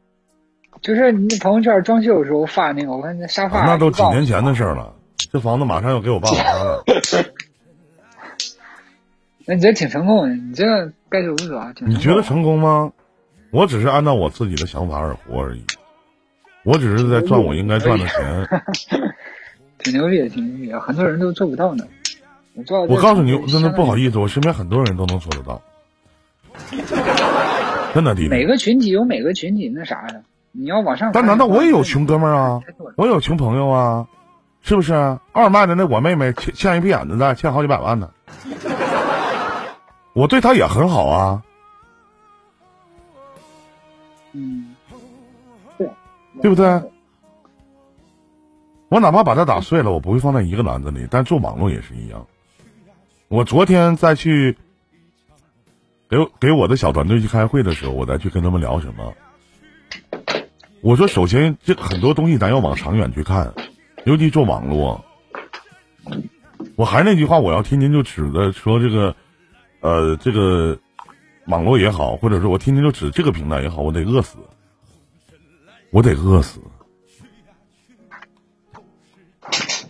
[0.81, 3.65] 就是你朋友圈装修的时候发那个，我看那沙发。
[3.65, 6.81] 那都几年前的事了，这房子马上要给我爸妈了。
[9.45, 11.73] 那你这挺成功的，你这该说不说啊？
[11.79, 12.93] 你觉得成功吗？
[13.51, 15.65] 我只是按照我自己的想法而活而已，
[16.63, 18.47] 我只是在赚我应该赚的钱。
[19.79, 21.85] 挺牛逼，挺牛逼，很多人都做不到呢。
[22.53, 25.61] 我我告诉你，真的不好意思，我身边很多人都能做得到。
[27.93, 28.29] 真的，弟弟。
[28.29, 31.11] 每个群体有每个群体那啥的，你要往上。
[31.13, 32.61] 但难道我也有穷哥们儿啊？
[32.95, 34.07] 我有穷朋友啊，
[34.62, 34.93] 是不是？
[35.32, 38.10] 二麦的那我妹妹欠欠一屁眼子债，欠好几百万呢。
[40.13, 41.43] 我对她也很好啊。
[44.34, 44.76] 嗯。
[45.78, 45.89] 对，
[46.41, 46.82] 对不对？
[48.89, 51.08] 我哪怕把它打碎了，我不会放在一个篮子里。
[51.10, 52.28] 但做网络也是一样。
[53.30, 54.58] 我昨天再去
[56.10, 59.13] 给给我的小团队去开会的时候，我再去跟他们聊什么？
[60.82, 63.54] 我说，首先这很多东西咱要往长远去看，
[64.05, 65.03] 尤其做网络。
[66.75, 69.15] 我还是那句话，我要天天就指着说这个，
[69.81, 70.77] 呃，这个
[71.45, 74.37] 网络也好，或者说我天天就指这个平台也好，我得饿死，
[75.91, 76.59] 我得饿死。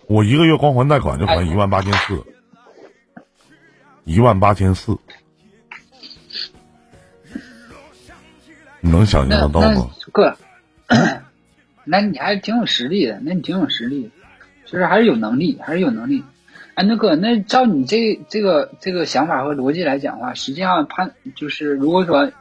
[0.07, 2.21] 我一个月光还贷款就还一万八千四，
[4.03, 4.97] 一万八千四，
[8.81, 9.89] 你能想象得到吗？
[10.11, 10.35] 哥，
[11.91, 14.09] 那你还是挺有实力的，那你挺有实力，
[14.65, 16.23] 就是还是有能力，还是有能力。
[16.73, 22.31] 哎，那个，那照你这这个这个想法和逻辑来讲的话，实际上判就是如果说，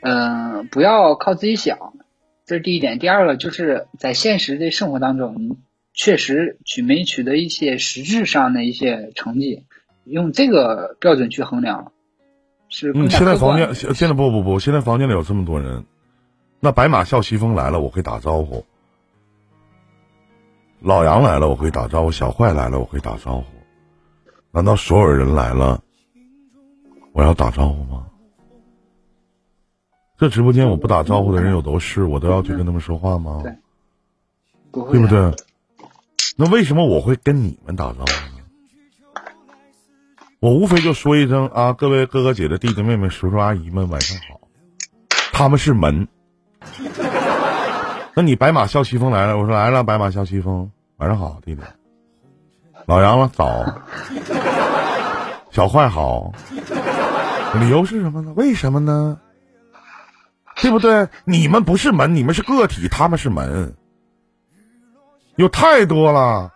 [0.00, 1.78] 嗯，不要靠自己想，
[2.44, 2.98] 这是第一点。
[2.98, 5.58] 第二个就是在现实的生活当中。
[5.92, 9.64] 确实取没取得一些实质上的一些成绩，
[10.04, 11.92] 用这个标准去衡量，
[12.68, 13.10] 是嗯。
[13.10, 15.84] 现在房间现在不不不，现在房间里有这么多人，
[16.60, 18.64] 那白马啸西风来了，我会打招呼；
[20.80, 23.44] 老杨来了，我会打招呼；小坏来了，我会打招呼。
[24.50, 25.82] 难道所有人来了，
[27.12, 28.06] 我要打招呼吗？
[30.18, 33.40] 这直播间我不打招呼的人有都是，我都要去跟他们说话吗？
[33.42, 33.52] 对，
[34.72, 35.34] 对不对？
[36.36, 38.44] 那为什么我会跟你们打招呼呢？
[40.40, 44.40] 我无非就说一声啊，各位哥哥姐姐、弟弟妹妹、叔叔阿姨们，晚上好。
[45.32, 46.08] 他们是门。
[48.20, 51.62] 那你白马啸西风来了，我说来了，白马啸西风，晚上好，弟弟。
[52.84, 53.80] 老杨了，早。
[55.50, 56.30] 小坏好。
[57.58, 58.34] 理由是什么呢？
[58.36, 59.18] 为什么呢？
[60.56, 61.08] 对不对？
[61.24, 63.74] 你们不是门，你们是个体，他们是门。
[65.36, 66.52] 有太多了，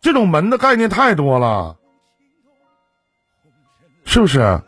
[0.00, 1.76] 这种门的概念太多了，
[4.04, 4.62] 是不是？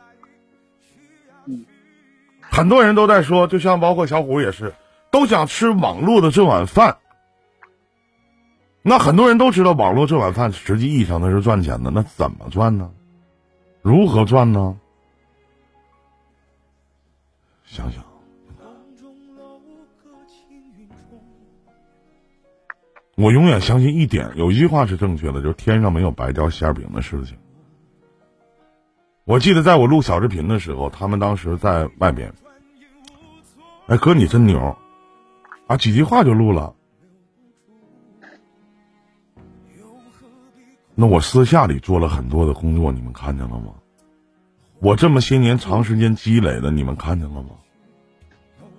[2.51, 4.75] 很多人都在说，就像包括小虎也是，
[5.11, 6.99] 都想吃网络的这碗饭。
[8.83, 12.91] 那很多人都知道，网络这碗饭实际意义上它是赚钱的，那怎么赚呢？
[13.83, 14.79] 如何赚呢？
[17.67, 18.03] 想想。
[23.17, 27.37] 我永远相信一点，有一句话是正确的，就是天上没有白掉馅饼的事情。
[29.25, 32.33] 我记得在我录小视频的时候，他们当时在外边，
[33.89, 34.75] 哎哥你真牛，
[35.71, 36.75] 啊几句话就录了。
[40.97, 43.75] 那我私下里做了很多的工作，你们看见了吗？
[44.81, 47.51] 我这么些年长时间积累的，你们看见了吗？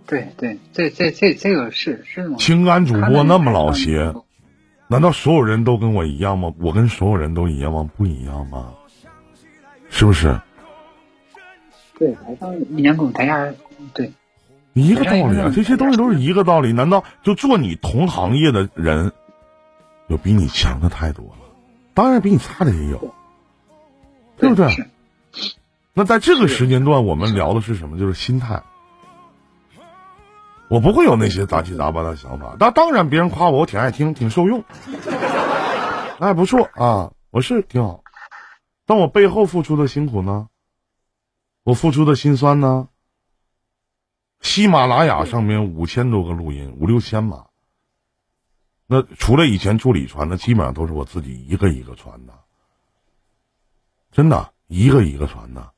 [0.06, 2.36] 对对，这这这这个是是吗？
[2.38, 4.14] 情感主播那么老些。
[4.90, 6.54] 难道所有人都跟我一样吗？
[6.60, 7.90] 我跟所有人都一样吗？
[7.96, 8.74] 不一样吗？
[9.90, 10.42] 是不是？
[11.98, 13.54] 对，台上一年跟台下
[13.94, 14.12] 对，
[14.74, 15.52] 一个道理啊！
[15.54, 16.72] 这些东西都是一个道理。
[16.72, 19.12] 难道就做你同行业的人，
[20.08, 21.46] 有比你强的太多了？
[21.94, 23.14] 当然，比你差的也有，
[24.38, 24.88] 对不对？
[25.94, 28.00] 那在这个时间段，我们聊的是什么？
[28.00, 28.64] 就是心态。
[30.70, 34.64] 我不会有那些杂七杂八的想法，那当然别人夸我，我挺爱听，挺受用，
[36.18, 38.04] 那 还不错啊，我是挺好。
[38.86, 40.48] 但我背后付出的辛苦呢？
[41.64, 42.88] 我付出的心酸呢？
[44.42, 47.46] 喜马拉雅上面五千多个录音，五六千吧。
[48.88, 52.34] 那除了以前助理传的，基本上都是我自己一个一个传的，
[54.12, 55.72] 真的一个一个传的。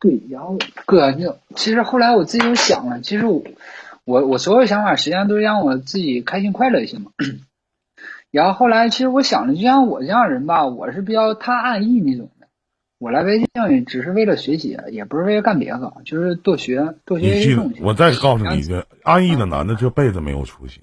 [0.00, 0.56] 对，然后
[0.86, 3.42] 哥，就其实后来我自己又想了，其实我
[4.04, 7.10] 我我所有想法实际上都是让我自己开心快乐一些嘛。
[8.30, 12.30] 然后后来其实我想了，就像我这样人吧，我是比较贪安逸那种。
[13.02, 17.80] 我来微信教育只是为了学习，也不是为了干别的，就是多学多学一些东西。
[17.82, 20.80] 我再告诉你一句，安逸的男的这辈子没有出息。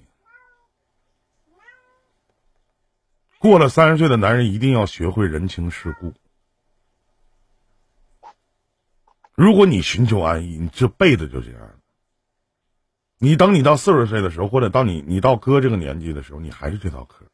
[3.38, 6.12] 过了三十岁的男人一定要学会人情世故。
[9.34, 11.60] 如果你寻求安逸，你这辈子就这样。
[13.16, 17.24] 你等你到四十岁的时候，或者到你你到哥这个年纪的时候，你还是这套嗑。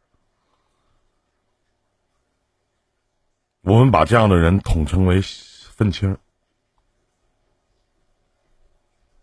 [3.67, 6.17] 我们把这样的人统称为愤青。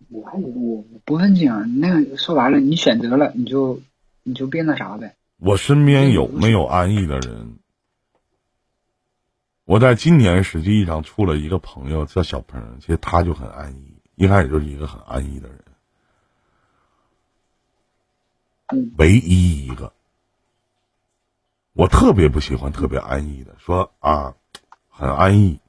[0.09, 3.79] 我还我不愤青，那个说白了，你选择了，你就
[4.21, 5.15] 你就别那啥呗。
[5.37, 7.57] 我身边有没有安逸的人？
[9.63, 15.57] 我在今年实际上处了一个朋友，叫小鹏，其实他就很安逸，一开始就是一个很安逸的人。
[18.97, 19.93] 唯一一个。
[21.73, 24.35] 我特别不喜欢特别安逸的，说啊，
[24.89, 25.59] 很安逸。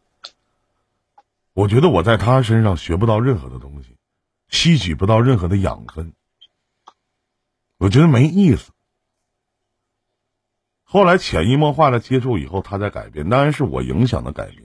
[1.55, 3.97] 我觉得我在他身上学不到任何的东西，
[4.49, 6.13] 吸取不到任何的养分，
[7.79, 8.73] 我觉得没意思。
[10.83, 14.63] 后来潜移默化的接触以后，他在改变，当然是我影响的改变。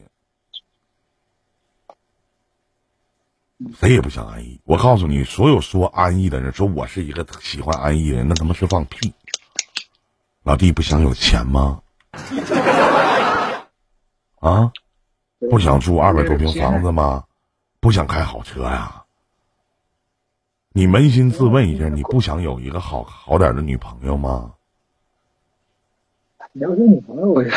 [3.76, 4.60] 谁也不想安逸。
[4.64, 9.14] 我告诉你，所有说安逸的人，说我是一个喜欢安逸的人，那他妈是放屁。
[10.44, 11.82] 老弟不想有钱吗？
[14.40, 14.72] 啊，
[15.50, 17.26] 不想住二百多平房子吗？
[17.80, 19.04] 不想开好车呀？
[20.72, 24.54] 你扪心自问一下，你不想有一个好好点的女朋友吗？
[26.54, 27.50] 你要说女朋友，我有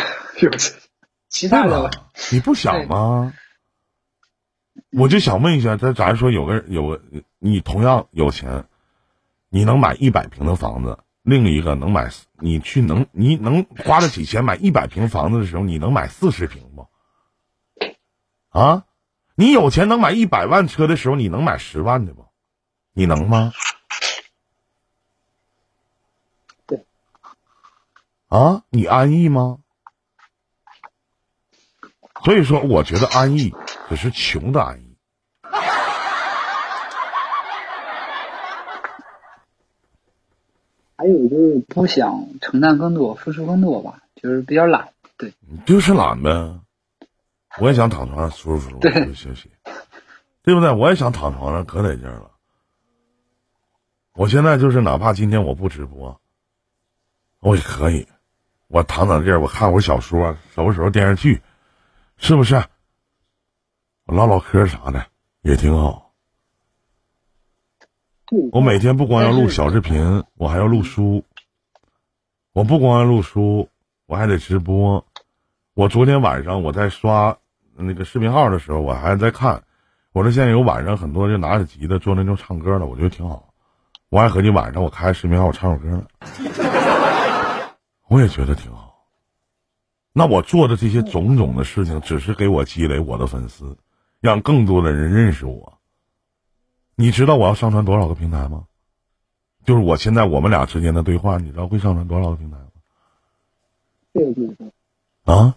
[1.29, 1.91] 其他的，
[2.33, 3.33] 你不想吗？
[4.91, 7.01] 我就想问一下，咱咱说有个有个，
[7.39, 8.67] 你同样有钱，
[9.49, 16.89] 你能买一百平的房子，另一个能买，你去能你能花得起钱买一百平房子的时候，你能买四十平不？
[18.49, 18.85] 啊，
[19.35, 22.27] 你有钱能买一百万车的时候，你能买十万的不？
[22.93, 23.53] 你能吗？
[26.67, 26.85] 对。
[28.29, 29.59] 啊，你安逸吗？
[32.25, 33.55] 所以说，我觉得安逸。
[33.89, 34.92] 只是穷的安逸，
[41.03, 44.89] 还有就是不想承担更多、付出更多吧，就是比较懒。
[45.17, 45.35] 对，
[45.67, 46.31] 就是懒呗。
[47.59, 49.51] 我也想躺床上舒舒服服休息，
[50.45, 50.71] 对不对？
[50.71, 52.31] 我也想躺床上可得劲了。
[54.15, 56.21] 我现在就是，哪怕今天我不直播，
[57.41, 58.07] 我也可以，
[58.69, 61.43] 我躺躺地儿，我看会小说，收拾收拾电视剧，
[62.17, 62.63] 是不是？
[64.05, 65.05] 我唠唠嗑啥的
[65.41, 66.02] 也挺好。
[68.51, 71.23] 我每天不光要录小视频，我还要录书。
[72.55, 73.69] 我不光要录书，
[74.07, 75.05] 我还得直播。
[75.75, 77.37] 我昨天晚上我在刷
[77.77, 79.65] 那个视频号的时候，我还在看。
[80.15, 83.53] 我说现在有晚上很多就拿着吉他做那种唱歌的，我觉得挺好。
[84.09, 86.07] 我还合计晚上我开视频号我唱首歌呢，
[88.09, 88.95] 我也觉得挺好。
[90.15, 93.77] 那我做的这些种种的事情，只是给我积累我的粉丝。
[94.21, 95.79] 让更多的人认识我。
[97.03, 98.65] 你知道我要上传多少个平台吗？
[99.65, 102.67] 就是我现在我们俩之间的对话，你知道会上传多少个平台吗？
[104.15, 104.57] 这个不知
[105.25, 105.35] 道。
[105.35, 105.57] 啊？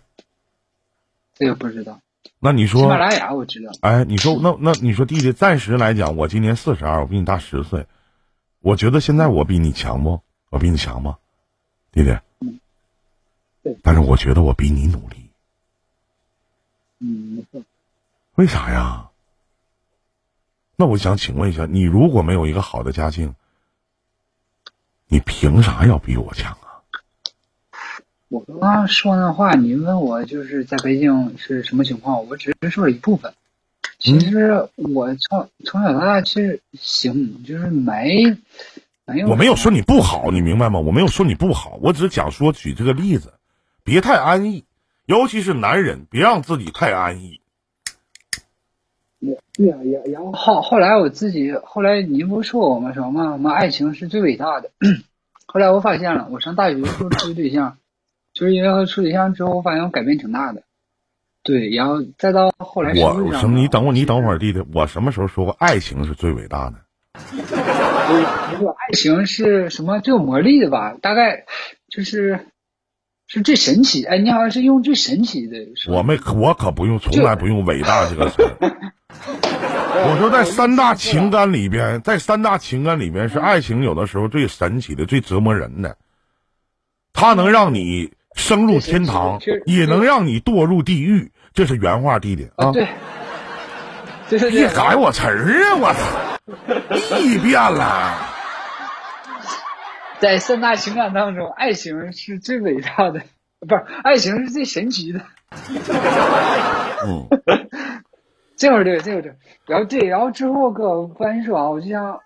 [1.36, 2.02] 这个不知道。
[2.39, 2.82] 那你说？
[2.82, 3.72] 喜马拉雅我知道。
[3.82, 7.86] 哎，你说那那你说弟弟，暂时来讲，我今年四十二，我比你大十岁，
[8.62, 10.20] 我觉得现在我比你强不？
[10.50, 11.20] 我比你强吗？
[11.91, 12.10] 弟弟。
[12.39, 12.60] 嗯。
[13.62, 13.78] 对。
[13.84, 15.30] 但是我觉得我比你努力。
[16.98, 17.64] 嗯，没错。
[18.34, 19.12] 为啥呀？
[20.78, 23.34] 那我想请问一下，你如果没有一个好的家境，
[25.07, 26.84] 你凭啥要比我强啊？
[28.28, 33.34] 我刚刚说那话，你问我就是在北京是什么情况，我只是说了一部分。
[33.99, 38.36] 其实我从从小到大其实行，就是没
[39.05, 39.30] 没有。
[39.30, 40.80] 我没有说你不好，你明白吗？
[40.80, 43.34] 我没有说你不好，我只是讲说举这个例子，
[43.84, 44.65] 别太安逸，
[45.05, 47.39] 尤其是男人，别让自己太安逸。
[49.53, 54.69] 对呀，也然后后后来我自己后来您不说我们什么什么爱情是最伟大的，
[55.47, 57.78] 后来我发现了，我上大学的时候处对象，
[58.34, 60.63] 就是因为和处对象之后，我发现我改变挺大的。
[61.43, 63.59] 对，然后再到后来，我什么？
[63.59, 66.78] 你等我，你等会儿，弟弟，我什么时候说过爱情是最伟大的？
[67.21, 70.95] 不是，爱情是什么最有魔力的吧？
[71.01, 71.45] 大概
[71.88, 72.47] 就是
[73.28, 74.03] 是最神奇。
[74.03, 75.57] 哎，你好像是用最神奇的。
[75.88, 78.43] 我没，我可不用，从来不用伟大这个词。
[79.28, 85.97] 我说，在三大情感里边，在三大情感里边，是爱情有的时候最神奇的、最折磨人的。
[87.13, 91.32] 它能让你升入天堂，也能让你堕入地狱。
[91.53, 92.72] 这是原话，弟弟啊。
[92.74, 92.88] 对，
[94.51, 95.76] 别改我词儿啊！
[95.80, 98.13] 我操，一变了。
[100.20, 103.22] 在三大情感当中，爱情是最伟大的，
[103.61, 103.86] 不是？
[104.03, 105.22] 爱情是最神奇的。
[107.07, 107.28] 嗯。
[108.58, 109.36] 这会儿对，这会儿对，
[109.68, 112.20] 然后对，然后之后哥，我跟你说啊，我就想，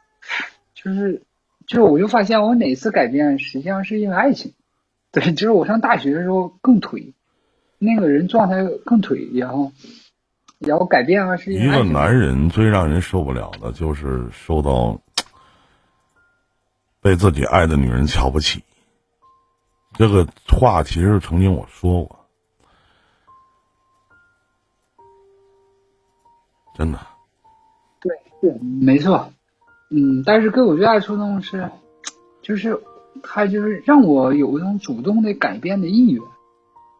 [0.75, 1.23] 就是，
[1.65, 4.53] 就是我就发现我哪次改变，实际上是因为爱情。
[5.11, 7.13] 对，就是我上大学的时候更颓，
[7.79, 9.71] 那个人状态更颓，然后，
[10.59, 11.51] 然后改变了是。
[11.51, 15.01] 一个男人最让人受不了的就是受到
[17.01, 18.63] 被自己爱的女人瞧不起。
[19.97, 22.18] 这个话其实曾经我说过。
[26.79, 26.99] 真的，
[27.99, 29.33] 对，对，没错，
[29.91, 31.69] 嗯，但是给我最大的触动是，
[32.41, 32.79] 就是
[33.21, 36.23] 他就是让我有一种主动的改变的意愿。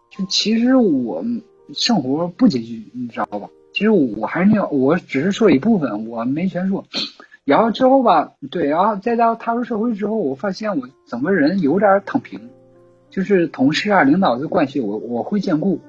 [0.09, 1.23] 就其实我
[1.71, 3.47] 生活不拮据，你知道吧？
[3.71, 6.83] 其实我还是那，我只是说一部分，我没全说。
[7.45, 12.49] 然后之后吧，对，然后再到踏入社会之后，我发现我整个人有点躺平，
[13.09, 15.79] 就是同事啊、领导的关系，我我会兼顾，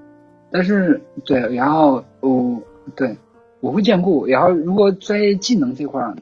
[0.52, 2.62] 但是对，然后我
[2.94, 3.16] 对
[3.60, 4.26] 我会兼顾。
[4.26, 6.16] 然后如果在技能这块儿，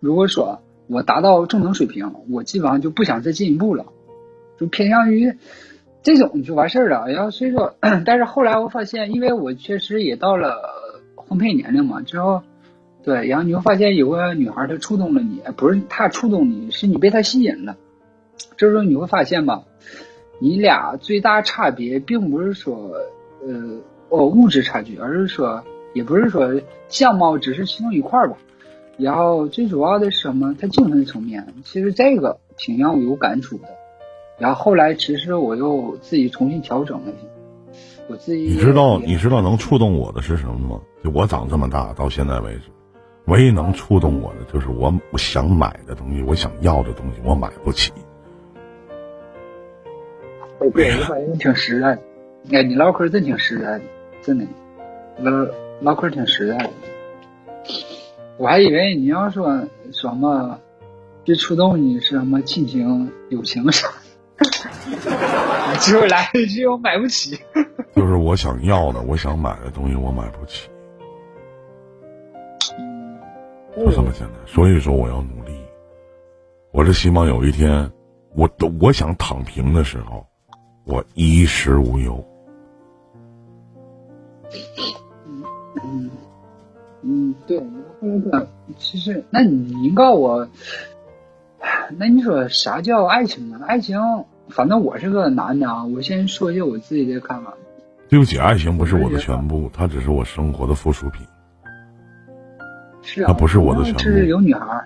[0.00, 3.86] 如果说我达到中等水平，我基本上就不想再进一步了，
[4.58, 5.34] 就偏向于
[6.02, 7.06] 这种就完事儿了。
[7.08, 7.74] 然后所以说，
[8.06, 10.56] 但是后来我发现，因为我确实也到了
[11.14, 12.42] 婚配年龄嘛，之后。
[13.02, 17.76] 对，然后你会发现有个女孩她触动了你，不是她触动你，是你被她吸引了。
[18.56, 19.62] 这时候你会发现吧，
[20.40, 22.96] 你俩最大差别并不是说
[23.46, 23.78] 呃
[24.08, 25.62] 哦物质差距，而是说
[25.96, 28.36] 也不是说相貌只是其中一块吧。
[28.98, 30.54] 然后最主要的是什么？
[30.60, 33.64] 他精神层面，其实这个挺让我有感触的。
[34.38, 37.78] 然后后来其实我又自己重新调整了一下，
[38.08, 40.80] 我自己你知道你知道能触动我的是什么吗？
[41.02, 42.70] 就我长这么大到现在为止。
[43.26, 47.90] 唯一能触动我的就是我我想买的东西，我想要的东西，我买不起。
[50.74, 52.02] 对，我感觉你挺实在的。
[52.52, 53.84] 哎，你唠嗑真挺实在的，
[54.22, 54.46] 真的，
[55.18, 55.30] 唠
[55.80, 56.70] 唠嗑挺实在的。
[58.38, 60.58] 我还以为你要说什么
[61.24, 63.88] 最触动你是什么亲情、友情啥，
[65.80, 67.38] 结果来一句我买不起。
[67.94, 70.68] 就是我想要的，我想买的东西，我买不起。
[73.74, 75.52] 就这么简单，所以说我要努力。
[76.72, 77.90] 我是希望有一天，
[78.34, 80.26] 我都我想躺平的时候，
[80.84, 82.22] 我衣食无忧。
[87.02, 87.62] 嗯对，
[88.78, 90.48] 其实，那你告诉我，
[91.96, 93.60] 那你说啥叫爱情呢？
[93.66, 94.00] 爱情，
[94.48, 97.54] 反正我是个男的啊，我先说一下我自己的看法。
[98.08, 101.26] 对不起，爱情不是我的全部，它只是我生活的附属品。
[103.02, 103.98] 是啊，它不是我的全部。
[104.00, 104.84] 是有女孩，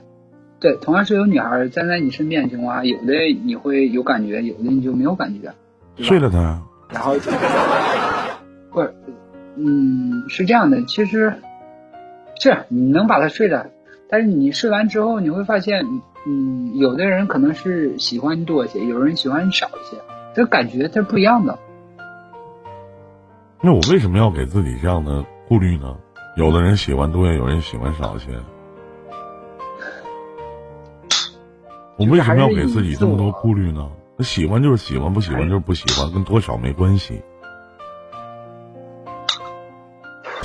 [0.59, 5.51] 对，同样是有女孩站在你身边的情况下，有的你会有感觉，有的你就没有感觉。
[5.97, 6.63] 睡了她。
[6.89, 7.15] 然后，
[8.73, 8.81] 不，
[9.57, 11.35] 嗯，是这样的，其实
[12.39, 13.67] 是你能把他睡了，
[14.09, 15.85] 但是你睡完之后，你会发现，
[16.27, 20.01] 嗯，有的人可能是喜欢多一些，有人喜欢少一些，
[20.35, 21.59] 这感觉它不一样的。
[23.63, 25.97] 那我为什么要给自己这样的顾虑呢？
[26.37, 28.29] 有的人喜欢多些，有人喜欢少些。
[31.99, 33.91] 我为什么要给自己这么多顾虑呢？
[34.17, 37.21] 那喜欢就是喜欢，不喜欢就是不喜欢，跟多少没关系。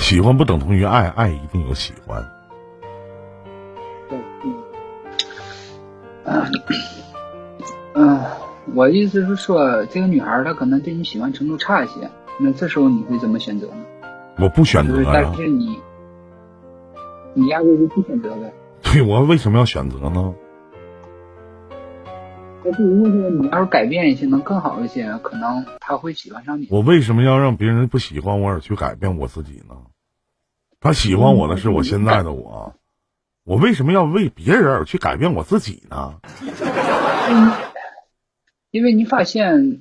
[0.06, 2.24] 喜欢不等同于爱，爱一定有喜欢。
[4.08, 4.16] 对，
[6.22, 6.44] 嗯，
[7.94, 8.24] 嗯，
[8.76, 13.84] 我的意思是说，这个女孩她可能对你喜欢程度差一些，那这时候你会怎么选择呢？
[14.38, 15.10] 我不选择呀。
[15.12, 15.76] 但是你。
[17.34, 18.52] 你压根就不选择呗？
[18.84, 20.32] 对，我为什么要选择呢？
[22.62, 26.68] 但是如果说你要是改变一些，能更好一些，可能他会喜欢上你。
[26.70, 29.74] 我为什么要让别人不喜欢我而去改变我自己呢？
[30.86, 32.72] 他喜欢我的是我现在的我，
[33.44, 36.20] 我为什么要为别人而去改变我自己呢？
[38.70, 39.80] 因为你发现。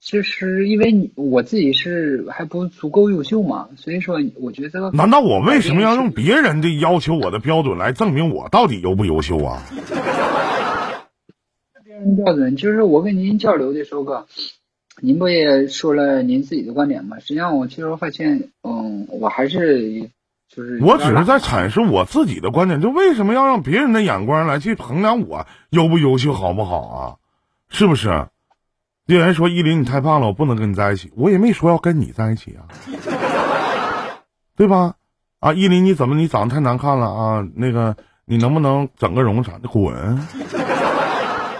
[0.00, 4.90] 其实，因为你我自己是还不足够优秀嘛，所以说我觉得。
[4.92, 9.62] 难道我为什么要用别人的要求我的标准来证明我到底优不优秀啊？
[11.84, 14.26] 别人标准就是我跟您交流的时候，哥，
[15.00, 17.18] 您不也说了您自己的观点吗？
[17.20, 20.10] 实际上，我其实发现，嗯，我还是
[20.48, 20.78] 就是。
[20.82, 27.16] 我只是在阐述我自己的观点，就为什么要让别人的眼光来去衡量我优不优秀，好不好啊？
[27.68, 28.26] 是不是？
[29.06, 31.10] 有人说依林你太胖了，我不能跟你在一起。
[31.16, 32.68] 我也没说要跟你在一起啊，
[34.56, 34.94] 对吧？
[35.40, 37.46] 啊，依林你怎么你长得太难看了啊？
[37.54, 37.96] 那个
[38.26, 39.68] 你能不能整个容啥的？
[39.68, 40.18] 滚！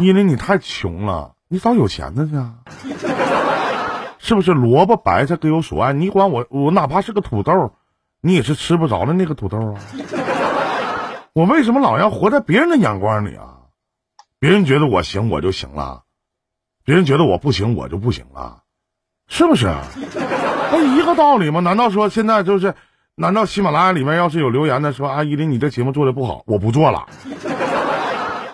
[0.01, 2.33] 依林你太穷了，你找有钱的去。
[4.29, 5.95] 是不是萝卜白菜各有所爱？
[5.95, 7.73] 你管我，我哪怕是个土豆，
[8.21, 9.81] 你也是吃不着的那个土豆啊。
[11.33, 13.55] 我为什么老要活在别人的眼光里啊？
[14.39, 16.03] 别人觉得我行，我就行了。
[16.85, 18.65] 别人觉得我不行，我就不行了，
[19.29, 19.75] 是不是？
[20.73, 21.61] 那一个道理吗？
[21.61, 22.75] 难道说现在就是？
[23.15, 27.07] 难道喜马拉雅里面要是有留言的说啊，依林你这节目做的不好，我不做了。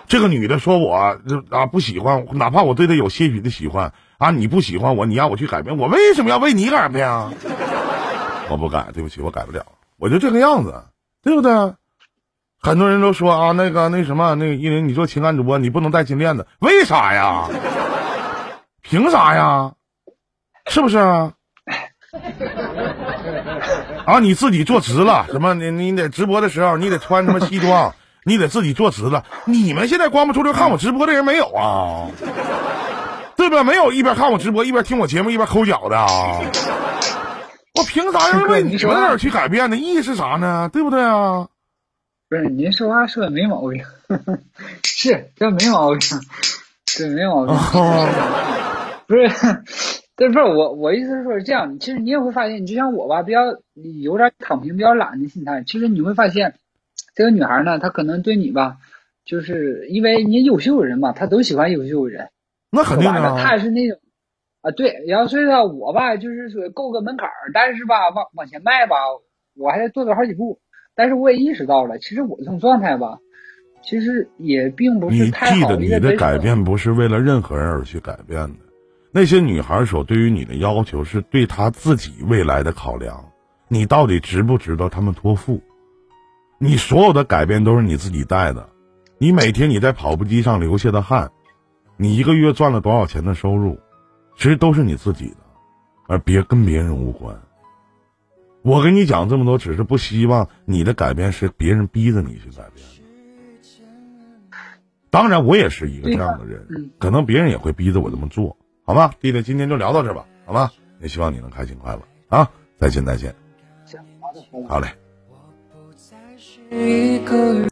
[0.07, 1.19] 这个女的说我
[1.49, 3.91] 啊不喜欢，哪怕我对她有些许的喜欢
[4.25, 7.31] 啊，你不喜欢我，你让我去改变，我为什么要为你改变啊？
[8.49, 9.63] 我不改，对不起，我改不了，
[9.99, 10.83] 我就这个样子，
[11.21, 11.51] 对不对？
[12.59, 17.47] 很多人都说啊，那个那什么，那个依林，你做情感主播，你不能戴金链子，为啥呀？
[18.81, 19.73] 凭啥呀？
[20.65, 21.33] 是不是啊？
[24.07, 25.53] 啊，你自己做直了，什么？
[25.53, 29.23] 你你得直播的时候，你得穿什么西装，你得自己做直了。
[29.45, 32.07] 你们现在光不出溜看我直播的人没有啊？
[33.49, 33.63] 对吧？
[33.63, 36.39] 没有一边看我直播一边听我节目一边抠脚的啊？
[37.75, 39.75] 我凭啥要为你们而去改变呢？
[39.75, 40.69] 意义是啥呢？
[40.71, 41.47] 对不对啊？
[42.29, 43.83] 不是您说话说的没毛病，
[44.83, 45.99] 是这没毛病，
[46.97, 47.55] 对没毛病。
[49.07, 49.29] 不是，
[50.17, 51.77] 这不是我，我意思是说是这样。
[51.77, 53.41] 其实你也会发现，你就像我吧，比较
[54.03, 55.63] 有点躺平、比较懒的心态。
[55.67, 56.55] 其实你会发现，
[57.13, 58.77] 这个女孩呢，她可能对你吧，
[59.25, 62.29] 就是因为你优秀的人嘛，她都喜欢优秀的人。
[62.69, 63.97] 那肯定的，她是那种
[64.61, 65.03] 啊，对。
[65.07, 68.95] 然后所以说，我吧，就是说够个门槛儿，但是吧，往往前迈吧，
[69.55, 70.59] 我还得多走好几步。
[70.95, 73.17] 但是我也意识到了，其实我这种状态吧，
[73.83, 75.75] 其实也并不是太好。
[75.75, 78.55] 你记得，你的改变不是为了任何人而去改变的。
[79.11, 83.23] 那些女孩所对于你的要求，是对她自己未来的考量。
[83.67, 85.61] 你到底值不值得他们托付？
[86.59, 88.69] 你所有的改变都是你自己带的。
[89.17, 91.31] 你每天你在跑步机上流下的汗，
[91.97, 93.79] 你一个月赚了多少钱的收入，
[94.35, 95.37] 其实都是你自己的，
[96.07, 97.39] 而别跟别人无关。
[98.61, 102.85] 我跟你讲这么多，只是不希望你的改变是别人逼着你去改变
[105.09, 109.13] 当然，我也是一个这样的人，可能别人也会逼着我这么做，好吗？
[109.21, 110.71] 弟弟，今天就聊到这吧，好吗？
[111.01, 112.49] 也希望你能开心快乐啊！
[112.77, 113.35] 再见，再见。
[114.67, 114.87] 好嘞。